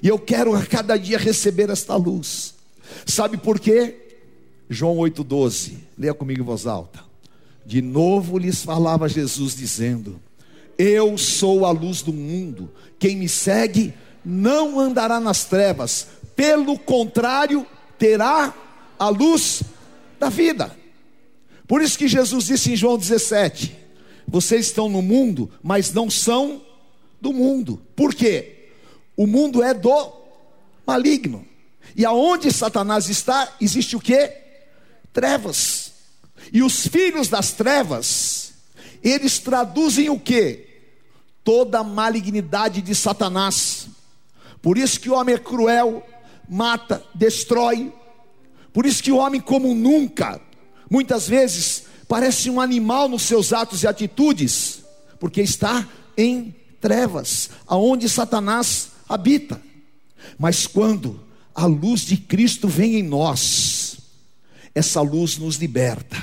E 0.00 0.06
eu 0.06 0.20
quero 0.20 0.54
a 0.54 0.64
cada 0.64 0.96
dia 0.96 1.18
receber 1.18 1.68
esta 1.68 1.96
luz. 1.96 2.54
Sabe 3.04 3.38
por 3.38 3.58
quê? 3.58 3.96
João 4.70 4.98
8,12. 4.98 5.78
Leia 5.98 6.14
comigo 6.14 6.42
em 6.42 6.44
voz 6.44 6.64
alta. 6.64 7.00
De 7.64 7.82
novo 7.82 8.38
lhes 8.38 8.62
falava 8.62 9.08
Jesus, 9.08 9.56
dizendo: 9.56 10.20
Eu 10.78 11.18
sou 11.18 11.66
a 11.66 11.72
luz 11.72 12.00
do 12.00 12.12
mundo. 12.12 12.70
Quem 13.00 13.16
me 13.16 13.28
segue 13.28 13.92
não 14.24 14.78
andará 14.78 15.18
nas 15.18 15.44
trevas, 15.44 16.06
pelo 16.36 16.78
contrário, 16.78 17.66
terá 17.98 18.54
a 18.96 19.08
luz 19.08 19.64
da 20.20 20.28
vida. 20.28 20.70
Por 21.66 21.82
isso 21.82 21.98
que 21.98 22.06
Jesus 22.06 22.44
disse 22.44 22.70
em 22.70 22.76
João 22.76 22.96
17: 22.96 23.85
Vocês 24.26 24.66
estão 24.66 24.88
no 24.88 25.00
mundo, 25.00 25.50
mas 25.62 25.92
não 25.92 26.10
são 26.10 26.62
do 27.20 27.32
mundo. 27.32 27.80
Por 27.94 28.14
quê? 28.14 28.70
O 29.16 29.26
mundo 29.26 29.62
é 29.62 29.72
do 29.72 30.12
maligno. 30.86 31.46
E 31.94 32.04
aonde 32.04 32.52
Satanás 32.52 33.08
está, 33.08 33.54
existe 33.60 33.96
o 33.96 34.00
que? 34.00 34.32
Trevas. 35.12 35.92
E 36.52 36.62
os 36.62 36.86
filhos 36.86 37.28
das 37.28 37.52
trevas, 37.52 38.52
eles 39.02 39.38
traduzem 39.38 40.10
o 40.10 40.18
que? 40.18 40.66
Toda 41.42 41.78
a 41.78 41.84
malignidade 41.84 42.82
de 42.82 42.94
Satanás. 42.94 43.88
Por 44.60 44.76
isso 44.76 45.00
que 45.00 45.08
o 45.08 45.14
homem 45.14 45.36
é 45.36 45.38
cruel, 45.38 46.06
mata, 46.48 47.02
destrói. 47.14 47.92
Por 48.72 48.84
isso 48.84 49.02
que 49.02 49.12
o 49.12 49.16
homem, 49.16 49.40
como 49.40 49.74
nunca, 49.74 50.40
muitas 50.90 51.28
vezes 51.28 51.84
parece 52.08 52.50
um 52.50 52.60
animal 52.60 53.08
nos 53.08 53.22
seus 53.22 53.52
atos 53.52 53.82
e 53.82 53.86
atitudes, 53.86 54.82
porque 55.18 55.40
está 55.40 55.88
em 56.16 56.54
trevas, 56.80 57.50
aonde 57.66 58.08
Satanás 58.08 58.90
habita. 59.08 59.60
Mas 60.38 60.66
quando 60.66 61.20
a 61.54 61.66
luz 61.66 62.02
de 62.02 62.16
Cristo 62.16 62.68
vem 62.68 62.96
em 62.96 63.02
nós, 63.02 63.98
essa 64.74 65.00
luz 65.00 65.38
nos 65.38 65.56
liberta, 65.56 66.22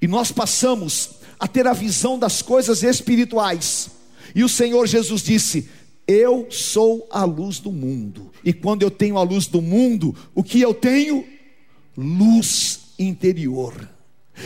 e 0.00 0.06
nós 0.06 0.30
passamos 0.30 1.10
a 1.38 1.46
ter 1.46 1.66
a 1.66 1.72
visão 1.72 2.18
das 2.18 2.42
coisas 2.42 2.82
espirituais. 2.82 3.90
E 4.34 4.42
o 4.42 4.48
Senhor 4.48 4.86
Jesus 4.86 5.22
disse: 5.22 5.68
Eu 6.06 6.48
sou 6.50 7.06
a 7.10 7.24
luz 7.24 7.58
do 7.58 7.72
mundo. 7.72 8.32
E 8.44 8.52
quando 8.52 8.82
eu 8.82 8.90
tenho 8.90 9.16
a 9.16 9.22
luz 9.22 9.46
do 9.46 9.62
mundo, 9.62 10.14
o 10.34 10.42
que 10.42 10.60
eu 10.60 10.74
tenho? 10.74 11.24
Luz 11.96 12.80
interior. 12.98 13.88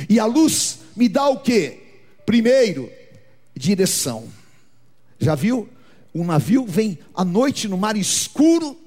E 0.08 0.18
a 0.18 0.26
luz 0.26 0.78
me 0.96 1.08
dá 1.08 1.28
o 1.28 1.40
que? 1.40 1.78
Primeiro, 2.26 2.90
direção. 3.56 4.28
Já 5.18 5.34
viu? 5.34 5.68
Um 6.14 6.25
navio 6.25 6.66
vem 6.66 6.99
à 7.14 7.25
noite 7.25 7.68
no 7.68 7.78
mar 7.78 7.96
escuro 7.96 8.78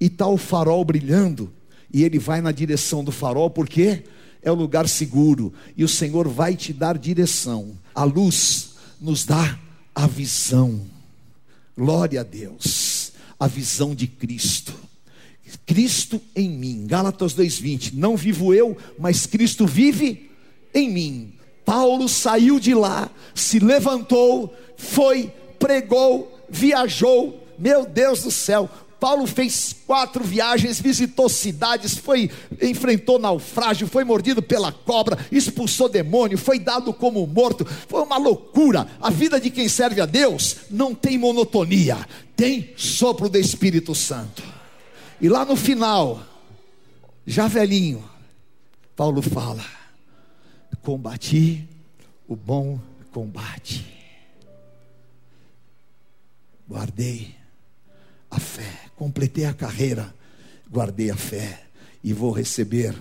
e 0.00 0.06
está 0.06 0.26
o 0.26 0.36
farol 0.36 0.84
brilhando, 0.84 1.52
e 1.92 2.04
ele 2.04 2.18
vai 2.18 2.40
na 2.40 2.52
direção 2.52 3.02
do 3.02 3.10
farol, 3.10 3.50
porque 3.50 4.04
é 4.42 4.50
o 4.50 4.54
lugar 4.54 4.88
seguro, 4.88 5.52
e 5.76 5.82
o 5.82 5.88
Senhor 5.88 6.28
vai 6.28 6.54
te 6.54 6.72
dar 6.72 6.98
direção. 6.98 7.76
A 7.94 8.04
luz 8.04 8.74
nos 9.00 9.24
dá 9.24 9.58
a 9.94 10.06
visão. 10.06 10.82
Glória 11.76 12.20
a 12.20 12.24
Deus. 12.24 13.12
A 13.40 13.46
visão 13.46 13.94
de 13.94 14.06
Cristo. 14.06 14.74
Cristo 15.64 16.20
em 16.34 16.48
mim. 16.48 16.86
Gálatas 16.86 17.34
2:20. 17.34 17.94
Não 17.94 18.16
vivo 18.16 18.52
eu, 18.54 18.76
mas 18.98 19.26
Cristo 19.26 19.66
vive 19.66 20.30
em 20.74 20.90
mim. 20.90 21.32
Paulo 21.64 22.08
saiu 22.08 22.60
de 22.60 22.74
lá, 22.74 23.10
se 23.34 23.58
levantou, 23.58 24.54
foi, 24.76 25.32
pregou, 25.58 26.40
viajou. 26.48 27.42
Meu 27.58 27.86
Deus 27.86 28.22
do 28.22 28.30
céu, 28.30 28.70
Paulo 29.00 29.26
fez 29.26 29.74
quatro 29.86 30.24
viagens, 30.24 30.80
visitou 30.80 31.28
cidades, 31.28 31.96
foi 31.96 32.30
enfrentou 32.62 33.18
naufrágio, 33.18 33.86
foi 33.86 34.04
mordido 34.04 34.42
pela 34.42 34.72
cobra, 34.72 35.18
expulsou 35.30 35.88
demônio, 35.88 36.38
foi 36.38 36.58
dado 36.58 36.92
como 36.92 37.26
morto. 37.26 37.66
Foi 37.88 38.02
uma 38.02 38.16
loucura. 38.16 38.86
A 39.00 39.10
vida 39.10 39.40
de 39.40 39.50
quem 39.50 39.68
serve 39.68 40.00
a 40.00 40.06
Deus 40.06 40.56
não 40.70 40.94
tem 40.94 41.18
monotonia, 41.18 41.98
tem 42.34 42.72
sopro 42.76 43.28
do 43.28 43.38
Espírito 43.38 43.94
Santo. 43.94 44.55
E 45.20 45.28
lá 45.28 45.44
no 45.44 45.56
final, 45.56 46.22
já 47.26 47.48
velhinho, 47.48 48.04
Paulo 48.94 49.22
fala: 49.22 49.64
Combati 50.82 51.68
o 52.28 52.36
bom 52.36 52.80
combate, 53.12 53.84
guardei 56.68 57.34
a 58.30 58.38
fé 58.38 58.86
completei 58.96 59.44
a 59.44 59.52
carreira, 59.52 60.12
guardei 60.70 61.10
a 61.10 61.16
fé 61.16 61.62
e 62.02 62.12
vou 62.12 62.32
receber 62.32 62.94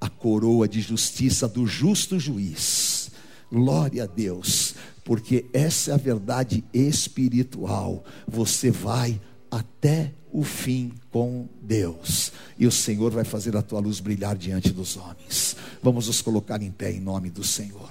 a 0.00 0.08
coroa 0.08 0.68
de 0.68 0.80
justiça 0.80 1.48
do 1.48 1.66
justo 1.66 2.18
juiz. 2.18 3.10
Glória 3.50 4.04
a 4.04 4.06
Deus, 4.06 4.74
porque 5.04 5.44
essa 5.52 5.90
é 5.90 5.94
a 5.94 5.98
verdade 5.98 6.64
espiritual. 6.72 8.04
Você 8.26 8.70
vai 8.70 9.20
até 9.52 10.14
o 10.32 10.42
fim 10.42 10.94
com 11.10 11.46
Deus, 11.60 12.32
e 12.58 12.66
o 12.66 12.72
Senhor 12.72 13.10
vai 13.12 13.22
fazer 13.22 13.54
a 13.54 13.60
tua 13.60 13.80
luz 13.80 14.00
brilhar 14.00 14.34
diante 14.34 14.70
dos 14.70 14.96
homens. 14.96 15.54
Vamos 15.82 16.06
nos 16.06 16.22
colocar 16.22 16.62
em 16.62 16.70
pé 16.70 16.90
em 16.90 17.00
nome 17.00 17.28
do 17.28 17.44
Senhor. 17.44 17.90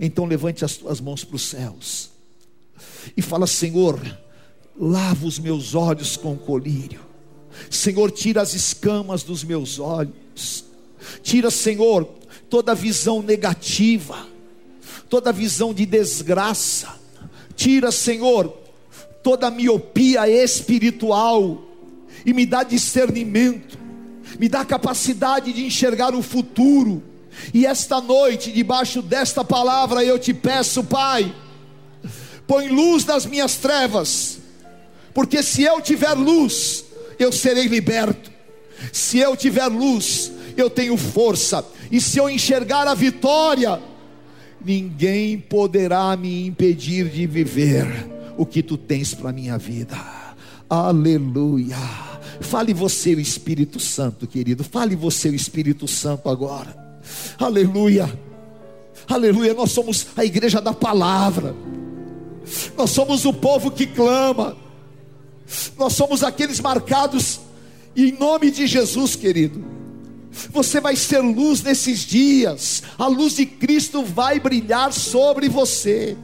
Então 0.00 0.24
levante 0.24 0.64
as 0.64 0.76
tuas 0.76 1.00
mãos 1.00 1.22
para 1.22 1.36
os 1.36 1.42
céus 1.42 2.10
e 3.16 3.22
fala: 3.22 3.46
Senhor, 3.46 4.00
lava 4.76 5.24
os 5.24 5.38
meus 5.38 5.76
olhos 5.76 6.16
com 6.16 6.36
colírio. 6.36 7.06
Senhor, 7.70 8.10
tira 8.10 8.42
as 8.42 8.52
escamas 8.52 9.22
dos 9.22 9.44
meus 9.44 9.78
olhos. 9.78 10.64
Tira, 11.22 11.52
Senhor, 11.52 12.04
toda 12.50 12.74
visão 12.74 13.22
negativa, 13.22 14.26
toda 15.08 15.32
visão 15.32 15.72
de 15.72 15.86
desgraça. 15.86 16.98
Tira, 17.54 17.92
Senhor, 17.92 18.65
toda 19.26 19.50
miopia 19.50 20.28
espiritual 20.28 21.60
e 22.24 22.32
me 22.32 22.46
dá 22.46 22.62
discernimento, 22.62 23.76
me 24.38 24.48
dá 24.48 24.64
capacidade 24.64 25.52
de 25.52 25.64
enxergar 25.66 26.14
o 26.14 26.22
futuro. 26.22 27.02
E 27.52 27.66
esta 27.66 28.00
noite, 28.00 28.52
debaixo 28.52 29.02
desta 29.02 29.42
palavra, 29.42 30.04
eu 30.04 30.16
te 30.16 30.32
peço, 30.32 30.84
Pai, 30.84 31.34
põe 32.46 32.68
luz 32.68 33.04
nas 33.04 33.26
minhas 33.26 33.56
trevas 33.56 34.38
porque 35.12 35.42
se 35.42 35.64
eu 35.64 35.80
tiver 35.80 36.12
luz, 36.12 36.84
eu 37.18 37.32
serei 37.32 37.66
liberto. 37.66 38.30
Se 38.92 39.18
eu 39.18 39.36
tiver 39.36 39.66
luz, 39.66 40.30
eu 40.56 40.70
tenho 40.70 40.96
força. 40.96 41.66
E 41.90 42.00
se 42.00 42.18
eu 42.18 42.30
enxergar 42.30 42.86
a 42.86 42.94
vitória, 42.94 43.82
ninguém 44.64 45.36
poderá 45.36 46.16
me 46.16 46.46
impedir 46.46 47.08
de 47.08 47.26
viver 47.26 48.15
o 48.36 48.44
que 48.46 48.62
tu 48.62 48.76
tens 48.76 49.14
para 49.14 49.32
minha 49.32 49.58
vida. 49.58 49.96
Aleluia. 50.68 51.76
Fale 52.40 52.74
você 52.74 53.14
o 53.14 53.20
Espírito 53.20 53.80
Santo, 53.80 54.26
querido. 54.26 54.64
Fale 54.64 54.94
você 54.94 55.28
o 55.28 55.34
Espírito 55.34 55.88
Santo 55.88 56.28
agora. 56.28 56.76
Aleluia. 57.38 58.12
Aleluia. 59.08 59.54
Nós 59.54 59.72
somos 59.72 60.06
a 60.16 60.24
igreja 60.24 60.60
da 60.60 60.72
palavra. 60.72 61.54
Nós 62.76 62.90
somos 62.90 63.24
o 63.24 63.32
povo 63.32 63.70
que 63.70 63.86
clama. 63.86 64.56
Nós 65.78 65.92
somos 65.92 66.22
aqueles 66.22 66.60
marcados 66.60 67.40
em 67.96 68.12
nome 68.12 68.50
de 68.50 68.66
Jesus, 68.66 69.16
querido. 69.16 69.64
Você 70.50 70.80
vai 70.80 70.96
ser 70.96 71.20
luz 71.20 71.62
nesses 71.62 72.00
dias. 72.00 72.82
A 72.98 73.06
luz 73.06 73.36
de 73.36 73.46
Cristo 73.46 74.02
vai 74.02 74.38
brilhar 74.38 74.92
sobre 74.92 75.48
você. 75.48 76.16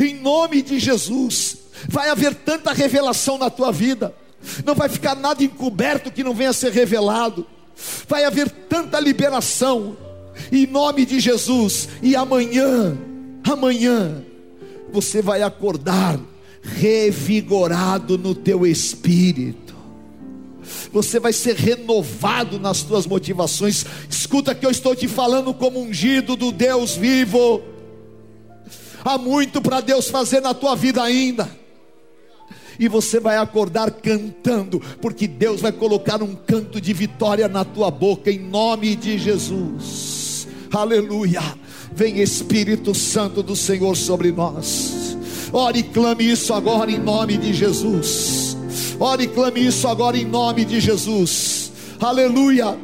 Em 0.00 0.14
nome 0.14 0.62
de 0.62 0.78
Jesus, 0.78 1.58
vai 1.88 2.08
haver 2.08 2.34
tanta 2.34 2.72
revelação 2.72 3.38
na 3.38 3.50
tua 3.50 3.72
vida. 3.72 4.14
Não 4.64 4.74
vai 4.74 4.88
ficar 4.88 5.14
nada 5.14 5.42
encoberto 5.42 6.10
que 6.10 6.24
não 6.24 6.34
venha 6.34 6.50
a 6.50 6.54
ser 6.54 6.72
revelado. 6.72 7.46
Vai 8.08 8.24
haver 8.24 8.50
tanta 8.50 9.00
liberação. 9.00 9.96
Em 10.52 10.66
nome 10.66 11.06
de 11.06 11.20
Jesus. 11.20 11.88
E 12.02 12.14
amanhã, 12.14 12.96
amanhã, 13.44 14.22
você 14.92 15.22
vai 15.22 15.42
acordar 15.42 16.18
revigorado 16.62 18.16
no 18.16 18.34
teu 18.34 18.66
espírito. 18.66 19.74
Você 20.92 21.20
vai 21.20 21.32
ser 21.32 21.56
renovado 21.56 22.58
nas 22.58 22.82
tuas 22.82 23.06
motivações. 23.06 23.84
Escuta 24.08 24.54
que 24.54 24.64
eu 24.64 24.70
estou 24.70 24.94
te 24.94 25.08
falando 25.08 25.52
como 25.52 25.80
ungido 25.80 26.36
do 26.36 26.50
Deus 26.50 26.96
vivo. 26.96 27.62
Há 29.04 29.18
muito 29.18 29.60
para 29.60 29.80
Deus 29.80 30.08
fazer 30.08 30.40
na 30.40 30.54
tua 30.54 30.74
vida 30.74 31.02
ainda. 31.02 31.48
E 32.78 32.88
você 32.88 33.20
vai 33.20 33.36
acordar 33.36 33.90
cantando, 33.90 34.80
porque 35.00 35.28
Deus 35.28 35.60
vai 35.60 35.70
colocar 35.70 36.22
um 36.22 36.34
canto 36.34 36.80
de 36.80 36.92
vitória 36.92 37.46
na 37.46 37.64
tua 37.64 37.90
boca, 37.90 38.30
em 38.30 38.38
nome 38.38 38.96
de 38.96 39.18
Jesus. 39.18 40.48
Aleluia. 40.72 41.42
Vem 41.92 42.20
Espírito 42.20 42.92
Santo 42.94 43.42
do 43.42 43.54
Senhor 43.54 43.96
sobre 43.96 44.32
nós. 44.32 45.16
Ore 45.52 45.80
e 45.80 45.82
clame 45.84 46.28
isso 46.28 46.52
agora 46.52 46.90
em 46.90 46.98
nome 46.98 47.36
de 47.36 47.52
Jesus. 47.52 48.56
Ore 48.98 49.24
e 49.24 49.28
clame 49.28 49.64
isso 49.64 49.86
agora 49.86 50.16
em 50.16 50.24
nome 50.24 50.64
de 50.64 50.80
Jesus. 50.80 51.70
Aleluia. 52.00 52.76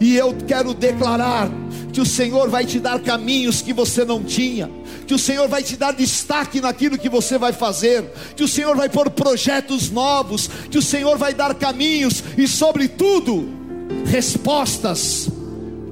E 0.00 0.16
eu 0.16 0.34
quero 0.46 0.72
declarar 0.72 1.50
que 1.92 2.00
o 2.00 2.06
Senhor 2.06 2.48
vai 2.48 2.64
te 2.64 2.80
dar 2.80 2.98
caminhos 3.00 3.60
que 3.60 3.72
você 3.72 4.04
não 4.04 4.24
tinha, 4.24 4.70
que 5.06 5.14
o 5.14 5.18
Senhor 5.18 5.48
vai 5.48 5.62
te 5.62 5.76
dar 5.76 5.92
destaque 5.92 6.60
naquilo 6.60 6.98
que 6.98 7.08
você 7.08 7.38
vai 7.38 7.52
fazer, 7.52 8.04
que 8.36 8.42
o 8.42 8.48
Senhor 8.48 8.76
vai 8.76 8.88
pôr 8.88 9.10
projetos 9.10 9.90
novos, 9.90 10.48
que 10.70 10.78
o 10.78 10.82
Senhor 10.82 11.16
vai 11.18 11.34
dar 11.34 11.54
caminhos 11.54 12.22
e, 12.36 12.48
sobretudo, 12.48 13.48
respostas 14.06 15.28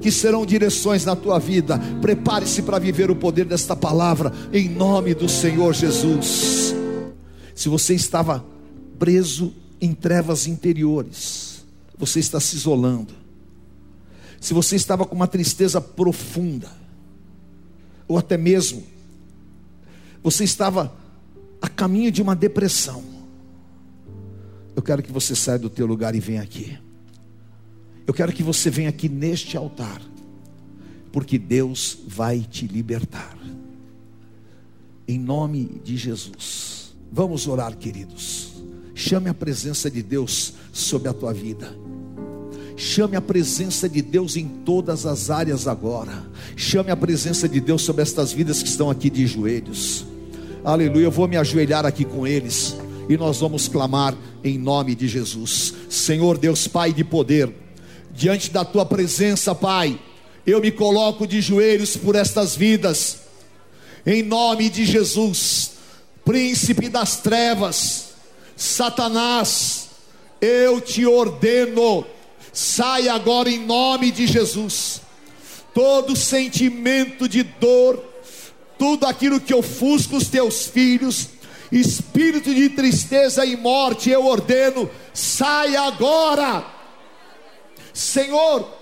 que 0.01 0.11
serão 0.11 0.45
direções 0.45 1.05
na 1.05 1.15
tua 1.15 1.39
vida. 1.39 1.79
Prepare-se 2.01 2.61
para 2.61 2.77
viver 2.77 3.09
o 3.09 3.15
poder 3.15 3.45
desta 3.45 3.75
palavra, 3.75 4.33
em 4.51 4.67
nome 4.67 5.13
do 5.13 5.29
Senhor 5.29 5.73
Jesus. 5.73 6.75
Se 7.55 7.69
você 7.69 7.93
estava 7.93 8.43
preso 8.99 9.53
em 9.79 9.93
trevas 9.93 10.47
interiores, 10.47 11.65
você 11.97 12.19
está 12.19 12.39
se 12.39 12.55
isolando. 12.55 13.13
Se 14.41 14.53
você 14.53 14.75
estava 14.75 15.05
com 15.05 15.15
uma 15.15 15.27
tristeza 15.27 15.79
profunda, 15.79 16.69
ou 18.07 18.17
até 18.17 18.37
mesmo 18.37 18.83
você 20.23 20.45
estava 20.45 20.95
a 21.61 21.67
caminho 21.67 22.11
de 22.11 22.21
uma 22.21 22.35
depressão, 22.35 23.03
eu 24.75 24.81
quero 24.81 25.03
que 25.03 25.11
você 25.11 25.35
saia 25.35 25.59
do 25.59 25.69
teu 25.69 25.85
lugar 25.85 26.15
e 26.15 26.19
venha 26.19 26.41
aqui. 26.41 26.77
Eu 28.07 28.13
quero 28.13 28.33
que 28.33 28.43
você 28.43 28.69
venha 28.69 28.89
aqui 28.89 29.07
neste 29.07 29.55
altar, 29.55 30.01
porque 31.11 31.37
Deus 31.37 31.99
vai 32.07 32.39
te 32.39 32.67
libertar. 32.67 33.37
Em 35.07 35.19
nome 35.19 35.81
de 35.83 35.95
Jesus. 35.95 36.95
Vamos 37.11 37.47
orar, 37.47 37.77
queridos. 37.77 38.53
Chame 38.95 39.29
a 39.29 39.33
presença 39.33 39.89
de 39.91 40.01
Deus 40.01 40.53
sobre 40.71 41.09
a 41.09 41.13
tua 41.13 41.33
vida. 41.33 41.75
Chame 42.75 43.15
a 43.15 43.21
presença 43.21 43.87
de 43.87 44.01
Deus 44.01 44.35
em 44.35 44.47
todas 44.47 45.05
as 45.05 45.29
áreas 45.29 45.67
agora. 45.67 46.23
Chame 46.55 46.89
a 46.89 46.97
presença 46.97 47.47
de 47.47 47.59
Deus 47.59 47.83
sobre 47.83 48.01
estas 48.01 48.33
vidas 48.33 48.63
que 48.63 48.69
estão 48.69 48.89
aqui 48.89 49.09
de 49.09 49.27
joelhos. 49.27 50.12
Aleluia. 50.63 51.03
Eu 51.03 51.11
vou 51.11 51.27
me 51.27 51.35
ajoelhar 51.35 51.85
aqui 51.85 52.05
com 52.05 52.25
eles 52.25 52.77
e 53.09 53.17
nós 53.17 53.41
vamos 53.41 53.67
clamar 53.67 54.15
em 54.41 54.57
nome 54.57 54.95
de 54.95 55.09
Jesus. 55.09 55.73
Senhor 55.89 56.37
Deus 56.37 56.69
Pai 56.69 56.93
de 56.93 57.03
poder, 57.03 57.53
diante 58.13 58.49
da 58.49 58.63
tua 58.63 58.85
presença, 58.85 59.53
Pai. 59.53 59.99
Eu 60.47 60.61
me 60.61 60.71
coloco 60.71 61.27
de 61.27 61.41
joelhos 61.41 61.97
por 61.97 62.15
estas 62.15 62.55
vidas, 62.55 63.23
em 64.05 64.23
nome 64.23 64.69
de 64.69 64.85
Jesus, 64.85 65.71
príncipe 66.23 66.87
das 66.87 67.17
trevas, 67.17 68.13
Satanás, 68.55 69.89
eu 70.39 70.79
te 70.79 71.05
ordeno, 71.05 72.05
sai 72.53 73.09
agora 73.09 73.49
em 73.49 73.65
nome 73.65 74.11
de 74.11 74.27
Jesus. 74.27 75.01
Todo 75.73 76.15
sentimento 76.15 77.27
de 77.27 77.43
dor, 77.43 78.12
tudo 78.77 79.05
aquilo 79.05 79.39
que 79.39 79.53
ofusca 79.53 80.15
os 80.15 80.27
teus 80.27 80.67
filhos, 80.67 81.29
espírito 81.71 82.53
de 82.53 82.69
tristeza 82.69 83.45
e 83.45 83.55
morte, 83.55 84.09
eu 84.09 84.25
ordeno, 84.25 84.89
sai 85.13 85.75
agora 85.75 86.73
Senhor, 87.93 88.75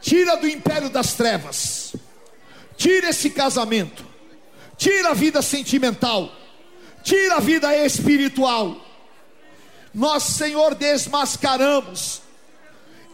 tira 0.00 0.36
do 0.36 0.48
império 0.48 0.88
das 0.88 1.14
trevas, 1.14 1.96
tira 2.76 3.08
esse 3.08 3.28
casamento, 3.30 4.06
tira 4.76 5.10
a 5.10 5.14
vida 5.14 5.42
sentimental, 5.42 6.30
tira 7.02 7.36
a 7.36 7.40
vida 7.40 7.76
espiritual. 7.76 8.80
Nós, 9.92 10.22
Senhor, 10.22 10.74
desmascaramos. 10.74 12.22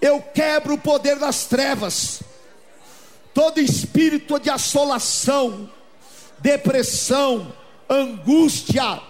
Eu 0.00 0.22
quebro 0.22 0.74
o 0.74 0.78
poder 0.78 1.18
das 1.18 1.44
trevas, 1.44 2.22
todo 3.33 3.61
espírito 3.61 4.38
de 4.38 4.51
assolação, 4.51 5.71
depressão, 6.38 7.53
angústia, 7.88 9.01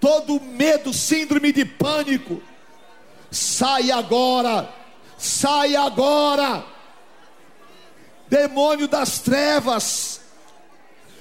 todo 0.00 0.40
medo, 0.40 0.92
síndrome 0.92 1.52
de 1.52 1.64
pânico. 1.64 2.42
Sai 3.30 3.90
agora, 3.90 4.68
sai 5.16 5.76
agora, 5.76 6.64
demônio 8.28 8.88
das 8.88 9.20
trevas, 9.20 10.20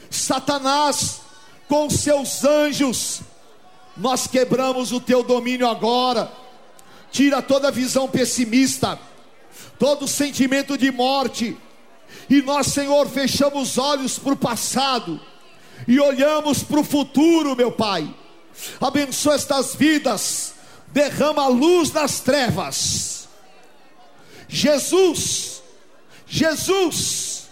Satanás, 0.10 1.22
com 1.68 1.90
seus 1.90 2.44
anjos, 2.44 3.22
nós 3.96 4.28
quebramos 4.28 4.92
o 4.92 5.00
teu 5.00 5.24
domínio 5.24 5.68
agora, 5.68 6.32
tira 7.12 7.42
toda 7.42 7.72
visão 7.72 8.10
pessimista, 8.10 9.00
todo 9.78 10.08
sentimento 10.08 10.78
de 10.78 10.92
morte, 10.92 11.58
e 12.30 12.42
nós, 12.42 12.68
Senhor, 12.68 13.08
fechamos 13.10 13.72
os 13.72 13.78
olhos 13.78 14.20
para 14.20 14.34
o 14.34 14.38
passado 14.38 15.20
e 15.88 16.00
olhamos 16.00 16.64
para 16.64 16.80
o 16.80 16.84
futuro, 16.84 17.56
meu 17.56 17.72
Pai. 17.72 18.14
Abençoa 18.80 19.36
estas 19.36 19.76
vidas 19.76 20.52
derrama 20.92 21.44
a 21.44 21.48
luz 21.48 21.90
das 21.90 22.20
trevas. 22.20 23.28
Jesus, 24.48 25.62
Jesus, 26.28 27.48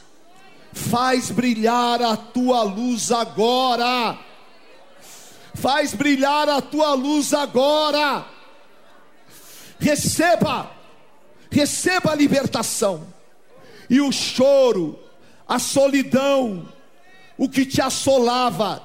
faz 0.73 1.31
brilhar 1.31 2.01
a 2.01 2.17
tua 2.17 2.63
luz 2.63 3.11
agora. 3.11 4.17
Faz 5.55 5.93
brilhar 5.93 6.47
a 6.49 6.61
tua 6.61 6.93
luz 6.93 7.33
agora. 7.33 8.25
Receba, 9.79 10.71
receba 11.49 12.11
a 12.11 12.15
libertação. 12.15 13.18
E 13.89 13.99
o 13.99 14.11
choro, 14.11 14.99
a 15.47 15.57
solidão, 15.57 16.67
o 17.37 17.49
que 17.49 17.65
te 17.65 17.81
assolava, 17.81 18.83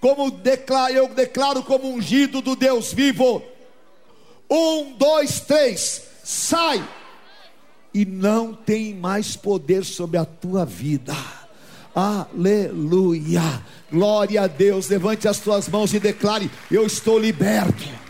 como 0.00 0.30
declaro, 0.30 0.92
eu 0.92 1.08
declaro 1.08 1.62
como 1.62 1.88
ungido 1.88 2.42
do 2.42 2.54
Deus 2.54 2.92
vivo. 2.92 3.42
Um, 4.50 4.92
dois, 4.92 5.40
três, 5.40 6.02
sai, 6.22 6.86
e 7.94 8.04
não 8.04 8.52
tem 8.52 8.94
mais 8.94 9.36
poder 9.36 9.84
sobre 9.84 10.18
a 10.18 10.24
tua 10.24 10.66
vida. 10.66 11.14
Aleluia, 11.94 13.62
glória 13.90 14.42
a 14.42 14.46
Deus. 14.46 14.88
Levante 14.88 15.28
as 15.28 15.38
tuas 15.38 15.68
mãos 15.68 15.94
e 15.94 16.00
declare: 16.00 16.50
Eu 16.70 16.84
estou 16.84 17.18
liberto. 17.18 18.03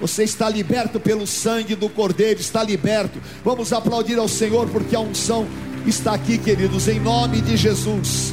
Você 0.00 0.24
está 0.24 0.48
liberto 0.48 0.98
pelo 0.98 1.26
sangue 1.26 1.74
do 1.74 1.88
Cordeiro, 1.88 2.40
está 2.40 2.62
liberto. 2.62 3.20
Vamos 3.44 3.72
aplaudir 3.72 4.18
ao 4.18 4.28
Senhor, 4.28 4.68
porque 4.68 4.96
a 4.96 5.00
unção 5.00 5.46
está 5.86 6.14
aqui, 6.14 6.38
queridos, 6.38 6.88
em 6.88 6.98
nome 6.98 7.40
de 7.42 7.56
Jesus. 7.56 8.32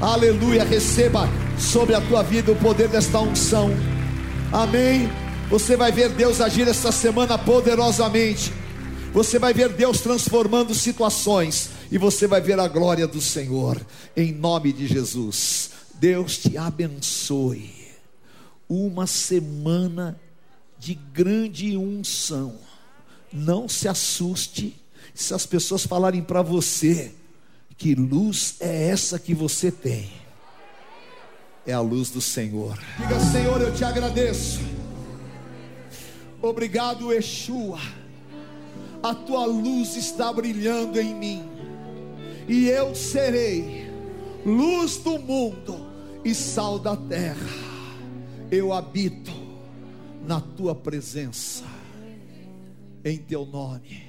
Aleluia, 0.00 0.64
receba 0.64 1.28
sobre 1.58 1.94
a 1.94 2.00
tua 2.00 2.22
vida 2.22 2.52
o 2.52 2.56
poder 2.56 2.88
desta 2.88 3.20
unção. 3.20 3.70
Amém. 4.50 5.10
Você 5.50 5.76
vai 5.76 5.92
ver 5.92 6.08
Deus 6.08 6.40
agir 6.40 6.66
essa 6.66 6.90
semana 6.90 7.36
poderosamente. 7.36 8.52
Você 9.12 9.38
vai 9.38 9.54
ver 9.54 9.68
Deus 9.68 10.00
transformando 10.00 10.74
situações 10.74 11.70
e 11.92 11.98
você 11.98 12.26
vai 12.26 12.40
ver 12.40 12.58
a 12.58 12.66
glória 12.66 13.06
do 13.06 13.20
Senhor 13.20 13.80
em 14.16 14.32
nome 14.32 14.72
de 14.72 14.86
Jesus. 14.86 15.70
Deus 15.94 16.38
te 16.38 16.56
abençoe. 16.56 17.70
Uma 18.68 19.06
semana 19.06 20.18
de 20.84 20.94
grande 20.94 21.78
unção. 21.78 22.58
Não 23.32 23.66
se 23.66 23.88
assuste 23.88 24.76
se 25.14 25.32
as 25.32 25.46
pessoas 25.46 25.86
falarem 25.86 26.22
para 26.22 26.42
você 26.42 27.14
que 27.78 27.94
luz 27.94 28.56
é 28.60 28.90
essa 28.90 29.18
que 29.18 29.34
você 29.34 29.72
tem 29.72 30.10
é 31.66 31.72
a 31.72 31.80
luz 31.80 32.10
do 32.10 32.20
Senhor. 32.20 32.78
Diga, 32.98 33.18
Senhor, 33.20 33.58
eu 33.62 33.72
te 33.72 33.82
agradeço. 33.82 34.60
Obrigado, 36.42 37.10
Yeshua. 37.10 37.80
A 39.02 39.14
tua 39.14 39.46
luz 39.46 39.96
está 39.96 40.30
brilhando 40.30 41.00
em 41.00 41.14
mim, 41.14 41.48
e 42.46 42.68
eu 42.68 42.94
serei 42.94 43.90
luz 44.44 44.98
do 44.98 45.18
mundo 45.18 45.86
e 46.22 46.34
sal 46.34 46.78
da 46.78 46.94
terra. 46.94 47.48
Eu 48.50 48.70
habito 48.70 49.43
na 50.26 50.40
tua 50.40 50.74
presença, 50.74 51.64
em 53.04 53.18
teu 53.18 53.44
nome. 53.44 54.02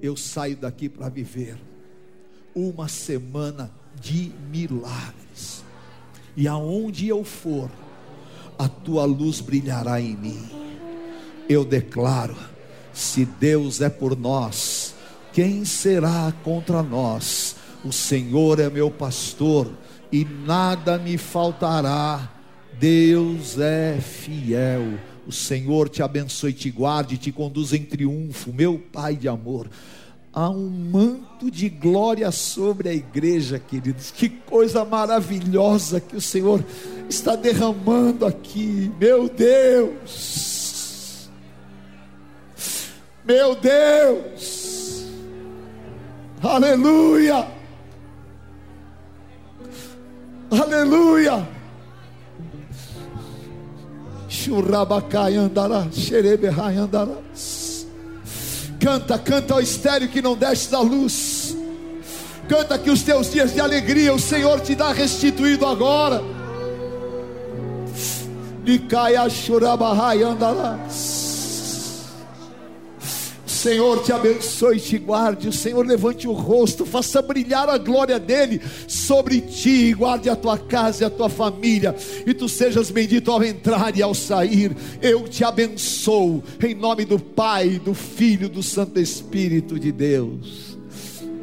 Eu 0.00 0.16
saio 0.16 0.56
daqui 0.56 0.88
para 0.88 1.08
viver 1.08 1.56
uma 2.54 2.88
semana 2.88 3.70
de 4.00 4.32
milagres 4.50 5.64
e 6.36 6.48
aonde 6.48 7.08
eu 7.08 7.24
for, 7.24 7.70
a 8.58 8.68
tua 8.68 9.04
luz 9.04 9.40
brilhará 9.40 10.00
em 10.00 10.16
mim. 10.16 10.48
Eu 11.48 11.64
declaro: 11.64 12.36
se 12.92 13.24
Deus 13.24 13.80
é 13.80 13.90
por 13.90 14.16
nós, 14.16 14.94
quem 15.32 15.64
será 15.64 16.32
contra 16.42 16.82
nós? 16.82 17.56
O 17.84 17.92
Senhor 17.92 18.60
é 18.60 18.70
meu 18.70 18.90
pastor 18.90 19.70
e 20.10 20.24
nada 20.24 20.98
me 20.98 21.18
faltará. 21.18 22.30
Deus 22.78 23.58
é 23.58 23.98
fiel. 24.00 24.98
O 25.26 25.32
Senhor 25.32 25.88
te 25.88 26.02
abençoe, 26.02 26.52
te 26.52 26.70
guarde, 26.70 27.16
te 27.16 27.30
conduza 27.30 27.76
em 27.76 27.84
triunfo, 27.84 28.52
meu 28.52 28.78
Pai 28.92 29.14
de 29.16 29.28
amor. 29.28 29.68
Há 30.32 30.48
um 30.48 30.70
manto 30.70 31.50
de 31.50 31.68
glória 31.68 32.30
sobre 32.30 32.88
a 32.88 32.94
igreja, 32.94 33.58
queridos. 33.58 34.10
Que 34.10 34.30
coisa 34.30 34.82
maravilhosa 34.84 36.00
que 36.00 36.16
o 36.16 36.20
Senhor 36.20 36.64
está 37.08 37.36
derramando 37.36 38.24
aqui, 38.24 38.90
meu 38.98 39.28
Deus. 39.28 40.62
Meu 43.24 43.54
Deus. 43.54 45.04
Aleluia. 46.42 47.46
Aleluia. 50.50 51.46
Canta, 58.80 59.18
canta 59.18 59.54
ao 59.54 59.60
estéreo 59.60 60.08
que 60.08 60.20
não 60.20 60.34
desce 60.34 60.70
da 60.70 60.80
luz. 60.80 61.56
Canta 62.48 62.78
que 62.78 62.90
os 62.90 63.02
teus 63.02 63.30
dias 63.30 63.54
de 63.54 63.60
alegria 63.60 64.12
o 64.12 64.18
Senhor 64.18 64.60
te 64.60 64.74
dá 64.74 64.92
restituído 64.92 65.64
agora. 65.64 66.22
Nicaia 68.64 69.28
churabahai 69.28 70.22
andarás. 70.22 71.21
Senhor 73.62 74.02
te 74.02 74.12
abençoe 74.12 74.76
e 74.76 74.80
te 74.80 74.98
guarde. 74.98 75.46
O 75.46 75.52
Senhor 75.52 75.86
levante 75.86 76.26
o 76.26 76.32
rosto, 76.32 76.84
faça 76.84 77.22
brilhar 77.22 77.68
a 77.68 77.78
glória 77.78 78.18
dele 78.18 78.60
sobre 78.88 79.40
ti. 79.40 79.94
Guarde 79.94 80.28
a 80.28 80.34
tua 80.34 80.58
casa 80.58 81.04
e 81.04 81.06
a 81.06 81.10
tua 81.10 81.28
família. 81.28 81.94
E 82.26 82.34
tu 82.34 82.48
sejas 82.48 82.90
bendito 82.90 83.30
ao 83.30 83.44
entrar 83.44 83.96
e 83.96 84.02
ao 84.02 84.14
sair. 84.14 84.76
Eu 85.00 85.28
te 85.28 85.44
abençoo. 85.44 86.42
Em 86.60 86.74
nome 86.74 87.04
do 87.04 87.20
Pai, 87.20 87.80
do 87.84 87.94
Filho, 87.94 88.48
do 88.48 88.64
Santo 88.64 88.98
Espírito 88.98 89.78
de 89.78 89.92
Deus. 89.92 90.71